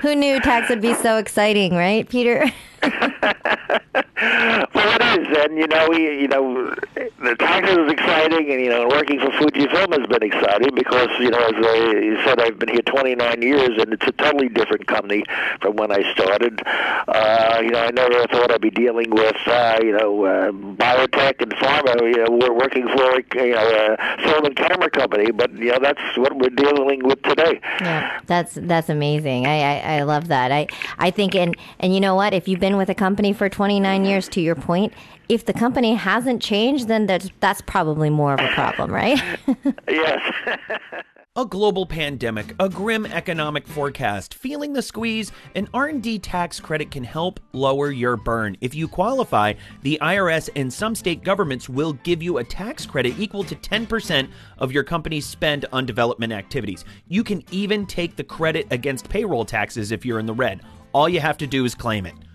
Who 0.00 0.14
knew 0.14 0.40
tax 0.40 0.68
would 0.68 0.80
be 0.80 0.94
so 0.94 1.16
exciting, 1.18 1.74
right, 1.74 2.08
Peter? 2.08 2.50
well, 4.74 4.90
it 4.94 5.20
is, 5.20 5.38
and 5.44 5.58
you 5.58 5.66
know, 5.66 5.86
we, 5.88 6.20
you 6.20 6.28
know, 6.28 6.74
the 6.94 7.36
taxes 7.38 7.78
is 7.78 7.92
exciting, 7.92 8.50
and 8.50 8.60
you 8.60 8.68
know, 8.68 8.86
working 8.88 9.18
for 9.18 9.30
Fujifilm 9.30 9.98
has 9.98 10.06
been 10.06 10.22
exciting 10.22 10.74
because 10.74 11.08
you 11.18 11.30
know, 11.30 11.38
as 11.38 11.54
I 11.56 12.24
said, 12.24 12.40
I've 12.40 12.58
been 12.58 12.68
here 12.68 12.82
29 12.82 13.42
years, 13.42 13.70
and 13.80 13.92
it's 13.92 14.06
a 14.06 14.12
totally 14.12 14.48
different 14.48 14.86
company 14.86 15.24
from 15.60 15.76
when 15.76 15.90
I 15.90 16.12
started. 16.12 16.60
Uh, 16.66 17.60
you 17.62 17.70
know, 17.70 17.80
I 17.80 17.90
never 17.90 18.26
thought 18.28 18.50
I'd 18.50 18.60
be 18.60 18.70
dealing 18.70 19.10
with 19.10 19.36
uh, 19.46 19.78
you 19.82 19.92
know 19.92 20.24
uh, 20.24 20.50
biotech 20.52 21.40
and 21.40 21.52
pharma. 21.52 22.00
You 22.02 22.24
know, 22.24 22.30
we're 22.30 22.52
working 22.52 22.88
for 22.88 23.20
you 23.40 23.54
know 23.54 23.96
a 23.98 24.22
film 24.22 24.44
and 24.44 24.56
camera 24.56 24.90
company, 24.90 25.30
but 25.30 25.52
you 25.54 25.72
know, 25.72 25.78
that's 25.80 26.16
what 26.16 26.36
we're 26.36 26.50
dealing 26.50 27.02
with 27.04 27.22
today. 27.22 27.60
Yeah, 27.80 28.20
that's 28.26 28.54
that's 28.54 28.88
amazing. 28.88 29.46
I, 29.46 29.60
I 29.60 29.96
I 29.98 30.02
love 30.02 30.28
that. 30.28 30.52
I 30.52 30.66
I 30.98 31.10
think 31.10 31.34
and 31.34 31.56
and 31.78 31.94
you 31.94 32.00
know 32.00 32.14
what, 32.14 32.34
if 32.34 32.48
you've 32.48 32.60
been 32.60 32.73
been 32.74 32.78
with 32.78 32.90
a 32.90 32.94
company 32.94 33.32
for 33.32 33.48
29 33.48 34.04
years, 34.04 34.28
to 34.28 34.40
your 34.40 34.56
point, 34.56 34.92
if 35.28 35.46
the 35.46 35.52
company 35.52 35.94
hasn't 35.94 36.42
changed, 36.42 36.88
then 36.88 37.06
that's, 37.06 37.30
that's 37.38 37.60
probably 37.60 38.10
more 38.10 38.34
of 38.34 38.40
a 38.40 38.48
problem, 38.48 38.90
right? 38.90 39.20
yes. 39.88 40.20
a 41.36 41.44
global 41.44 41.86
pandemic, 41.86 42.52
a 42.58 42.68
grim 42.68 43.06
economic 43.06 43.66
forecast, 43.68 44.34
feeling 44.34 44.72
the 44.72 44.82
squeeze, 44.82 45.30
an 45.54 45.68
R&D 45.72 46.18
tax 46.18 46.58
credit 46.58 46.90
can 46.90 47.04
help 47.04 47.38
lower 47.52 47.92
your 47.92 48.16
burn. 48.16 48.56
If 48.60 48.74
you 48.74 48.88
qualify, 48.88 49.54
the 49.82 49.96
IRS 50.02 50.50
and 50.56 50.72
some 50.72 50.96
state 50.96 51.22
governments 51.22 51.68
will 51.68 51.92
give 51.92 52.24
you 52.24 52.38
a 52.38 52.44
tax 52.44 52.86
credit 52.86 53.14
equal 53.20 53.44
to 53.44 53.54
10% 53.54 54.28
of 54.58 54.72
your 54.72 54.82
company's 54.82 55.26
spend 55.26 55.64
on 55.72 55.86
development 55.86 56.32
activities. 56.32 56.84
You 57.06 57.22
can 57.22 57.44
even 57.52 57.86
take 57.86 58.16
the 58.16 58.24
credit 58.24 58.66
against 58.72 59.08
payroll 59.08 59.44
taxes 59.44 59.92
if 59.92 60.04
you're 60.04 60.18
in 60.18 60.26
the 60.26 60.34
red. 60.34 60.60
All 60.92 61.08
you 61.08 61.20
have 61.20 61.38
to 61.38 61.46
do 61.46 61.64
is 61.64 61.74
claim 61.74 62.06
it. 62.06 62.14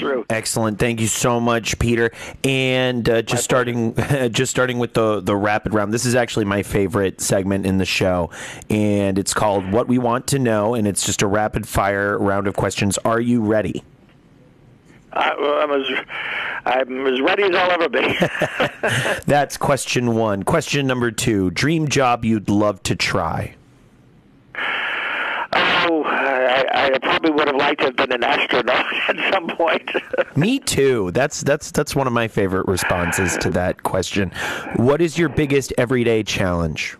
true. 0.00 0.26
Excellent. 0.30 0.78
Thank 0.78 1.00
you 1.00 1.06
so 1.06 1.40
much, 1.40 1.78
Peter. 1.78 2.10
And 2.44 3.08
uh, 3.08 3.22
just 3.22 3.44
starting, 3.44 3.94
just 4.30 4.50
starting 4.50 4.78
with 4.78 4.94
the 4.94 5.20
the 5.20 5.36
rapid 5.36 5.74
round. 5.74 5.92
This 5.92 6.06
is 6.06 6.14
actually 6.14 6.44
my 6.44 6.62
favorite 6.62 7.20
segment 7.20 7.66
in 7.66 7.78
the 7.78 7.84
show, 7.84 8.30
and 8.68 9.18
it's 9.18 9.34
called 9.34 9.70
"What 9.70 9.88
We 9.88 9.98
Want 9.98 10.26
to 10.28 10.38
Know," 10.38 10.74
and 10.74 10.86
it's 10.86 11.04
just 11.04 11.22
a 11.22 11.26
rapid 11.26 11.68
fire 11.68 12.18
round 12.18 12.46
of 12.46 12.56
questions. 12.56 12.98
Are 12.98 13.20
you 13.20 13.42
ready? 13.42 13.84
I, 15.12 15.30
am 15.62 15.72
as 15.72 16.06
I'm 16.66 17.06
as 17.06 17.20
ready 17.20 17.42
as 17.44 17.54
I'll 17.54 17.70
ever 17.70 17.88
be. 17.88 19.20
That's 19.26 19.56
question 19.56 20.14
one. 20.14 20.42
Question 20.44 20.86
number 20.86 21.10
two: 21.10 21.50
Dream 21.50 21.88
job 21.88 22.24
you'd 22.24 22.48
love 22.48 22.82
to 22.84 22.96
try. 22.96 23.56
I, 26.50 26.90
I, 26.94 26.98
probably 26.98 27.30
would 27.30 27.46
have 27.46 27.56
liked 27.56 27.80
to 27.80 27.86
have 27.86 27.96
been 27.96 28.12
an 28.12 28.24
astronaut 28.24 28.86
at 29.08 29.32
some 29.32 29.48
point. 29.48 29.90
Me 30.36 30.58
too. 30.58 31.10
That's 31.12 31.42
that's 31.42 31.70
that's 31.70 31.94
one 31.94 32.06
of 32.06 32.12
my 32.12 32.28
favorite 32.28 32.66
responses 32.66 33.36
to 33.38 33.50
that 33.50 33.82
question. 33.82 34.30
What 34.76 35.00
is 35.00 35.18
your 35.18 35.28
biggest 35.28 35.72
everyday 35.78 36.22
challenge? 36.22 36.96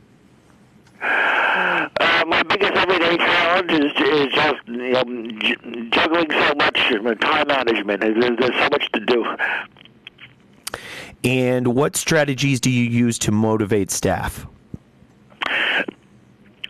Uh, 1.02 1.88
my 2.26 2.42
biggest 2.44 2.72
everyday 2.72 3.16
challenge 3.16 3.72
is, 3.72 3.92
is 4.00 4.32
just 4.32 4.68
you 4.68 4.92
know, 4.92 5.04
j- 5.40 5.88
juggling 5.90 6.30
so 6.30 6.54
much 6.54 7.20
time 7.20 7.48
management. 7.48 8.00
There's, 8.00 8.36
there's 8.38 8.54
so 8.54 8.68
much 8.70 8.92
to 8.92 9.00
do. 9.00 9.24
And 11.24 11.74
what 11.74 11.96
strategies 11.96 12.60
do 12.60 12.70
you 12.70 12.84
use 12.84 13.18
to 13.20 13.32
motivate 13.32 13.90
staff? 13.90 14.46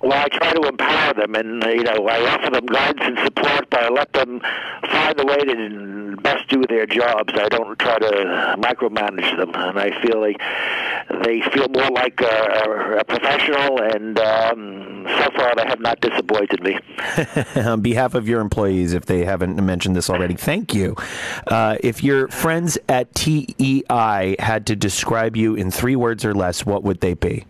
Well, 0.02 0.12
I 0.12 0.28
try 0.28 0.52
to 0.52 0.68
empower 0.68 1.14
them, 1.14 1.34
and 1.34 1.62
you 1.62 1.84
know, 1.84 2.06
I 2.08 2.34
offer 2.34 2.50
them 2.50 2.66
guidance 2.66 3.00
and 3.02 3.18
support, 3.18 3.68
but 3.68 3.82
I 3.84 3.88
let 3.90 4.12
them 4.12 4.40
find 4.90 5.18
the 5.18 5.26
way 5.26 5.36
to 5.36 6.16
best 6.22 6.48
do 6.48 6.62
their 6.68 6.86
jobs. 6.86 7.32
I 7.34 7.48
don't 7.48 7.78
try 7.78 7.98
to 7.98 8.56
micromanage 8.58 9.36
them, 9.36 9.50
and 9.54 9.78
I 9.78 10.00
feel 10.02 10.20
like 10.20 10.40
they 11.24 11.42
feel 11.52 11.68
more 11.68 11.90
like 11.90 12.20
a, 12.20 12.98
a 13.00 13.04
professional, 13.04 13.82
and 13.82 14.18
um, 14.18 15.06
so 15.06 15.30
far 15.36 15.54
they 15.56 15.66
have 15.66 15.80
not 15.80 16.00
disappointed 16.00 16.62
me. 16.62 16.78
On 17.56 17.82
behalf 17.82 18.14
of 18.14 18.26
your 18.26 18.40
employees, 18.40 18.94
if 18.94 19.04
they 19.04 19.24
haven't 19.24 19.56
mentioned 19.64 19.96
this 19.96 20.08
already, 20.08 20.34
thank 20.34 20.74
you. 20.74 20.96
Uh, 21.46 21.76
if 21.80 22.02
your 22.02 22.28
friends 22.28 22.78
at 22.88 23.14
TEI 23.14 24.36
had 24.38 24.66
to 24.68 24.76
describe 24.76 25.36
you 25.36 25.54
in 25.54 25.70
three 25.70 25.96
words 25.96 26.24
or 26.24 26.34
less, 26.34 26.64
what 26.64 26.82
would 26.84 27.00
they 27.00 27.12
be? 27.12 27.44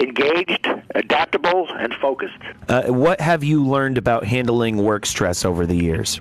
Engaged, 0.00 0.68
adaptable, 0.94 1.68
and 1.70 1.94
focused. 1.94 2.38
Uh, 2.68 2.84
what 2.84 3.20
have 3.20 3.44
you 3.44 3.64
learned 3.64 3.98
about 3.98 4.24
handling 4.24 4.78
work 4.78 5.06
stress 5.06 5.44
over 5.44 5.66
the 5.66 5.76
years? 5.76 6.20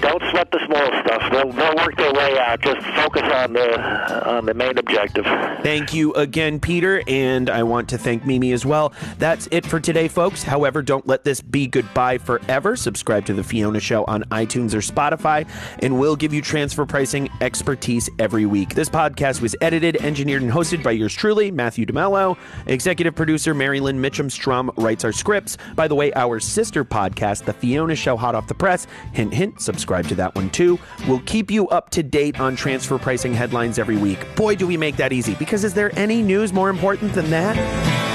Don't 0.00 0.22
sweat 0.30 0.50
the 0.50 0.60
small 0.66 0.86
stuff. 1.02 1.32
They'll, 1.32 1.52
they'll 1.52 1.76
work 1.76 1.96
their 1.96 2.12
way 2.12 2.38
out. 2.38 2.60
Just 2.60 2.80
focus 2.96 3.22
on 3.22 3.52
the 3.52 4.28
on 4.28 4.46
the 4.46 4.54
main 4.54 4.76
objective. 4.78 5.24
Thank 5.62 5.94
you 5.94 6.12
again, 6.14 6.60
Peter, 6.60 7.02
and 7.06 7.48
I 7.48 7.62
want 7.62 7.88
to 7.90 7.98
thank 7.98 8.26
Mimi 8.26 8.52
as 8.52 8.66
well. 8.66 8.92
That's 9.18 9.48
it 9.50 9.64
for 9.66 9.80
today, 9.80 10.08
folks. 10.08 10.42
However, 10.42 10.82
don't 10.82 11.06
let 11.06 11.24
this 11.24 11.40
be 11.40 11.66
goodbye 11.66 12.18
forever. 12.18 12.76
Subscribe 12.76 13.26
to 13.26 13.34
the 13.34 13.44
Fiona 13.44 13.80
Show 13.80 14.04
on 14.04 14.24
iTunes 14.24 14.74
or 14.74 14.78
Spotify, 14.78 15.48
and 15.80 15.98
we'll 15.98 16.16
give 16.16 16.32
you 16.32 16.42
transfer 16.42 16.84
pricing 16.84 17.28
expertise 17.40 18.10
every 18.18 18.46
week. 18.46 18.74
This 18.74 18.88
podcast 18.88 19.40
was 19.40 19.54
edited, 19.60 19.96
engineered, 19.96 20.42
and 20.42 20.50
hosted 20.52 20.82
by 20.82 20.92
yours 20.92 21.14
truly, 21.14 21.50
Matthew 21.50 21.86
DeMello. 21.86 22.36
Executive 22.66 23.14
producer 23.14 23.54
Marilyn 23.54 24.00
Mitchum 24.00 24.30
Strum 24.30 24.70
writes 24.76 25.04
our 25.04 25.12
scripts. 25.12 25.56
By 25.74 25.88
the 25.88 25.94
way, 25.94 26.12
our 26.14 26.40
sister 26.40 26.84
podcast, 26.84 27.44
The 27.44 27.52
Fiona 27.52 27.94
Show, 27.94 28.16
hot 28.16 28.34
off 28.34 28.48
the 28.48 28.54
press. 28.54 28.86
Hint, 29.12 29.32
hint. 29.32 29.43
Subscribe 29.56 29.84
subscribe 29.84 30.08
to 30.08 30.14
that 30.14 30.34
one 30.34 30.50
too. 30.50 30.78
We'll 31.06 31.20
keep 31.20 31.50
you 31.50 31.68
up 31.68 31.90
to 31.90 32.02
date 32.02 32.40
on 32.40 32.56
transfer 32.56 32.98
pricing 32.98 33.34
headlines 33.34 33.78
every 33.78 33.96
week. 33.96 34.34
Boy, 34.34 34.56
do 34.56 34.66
we 34.66 34.76
make 34.76 34.96
that 34.96 35.12
easy, 35.12 35.34
because 35.34 35.62
is 35.62 35.74
there 35.74 35.96
any 35.98 36.22
news 36.22 36.52
more 36.52 36.70
important 36.70 37.12
than 37.12 37.28
that? 37.30 38.13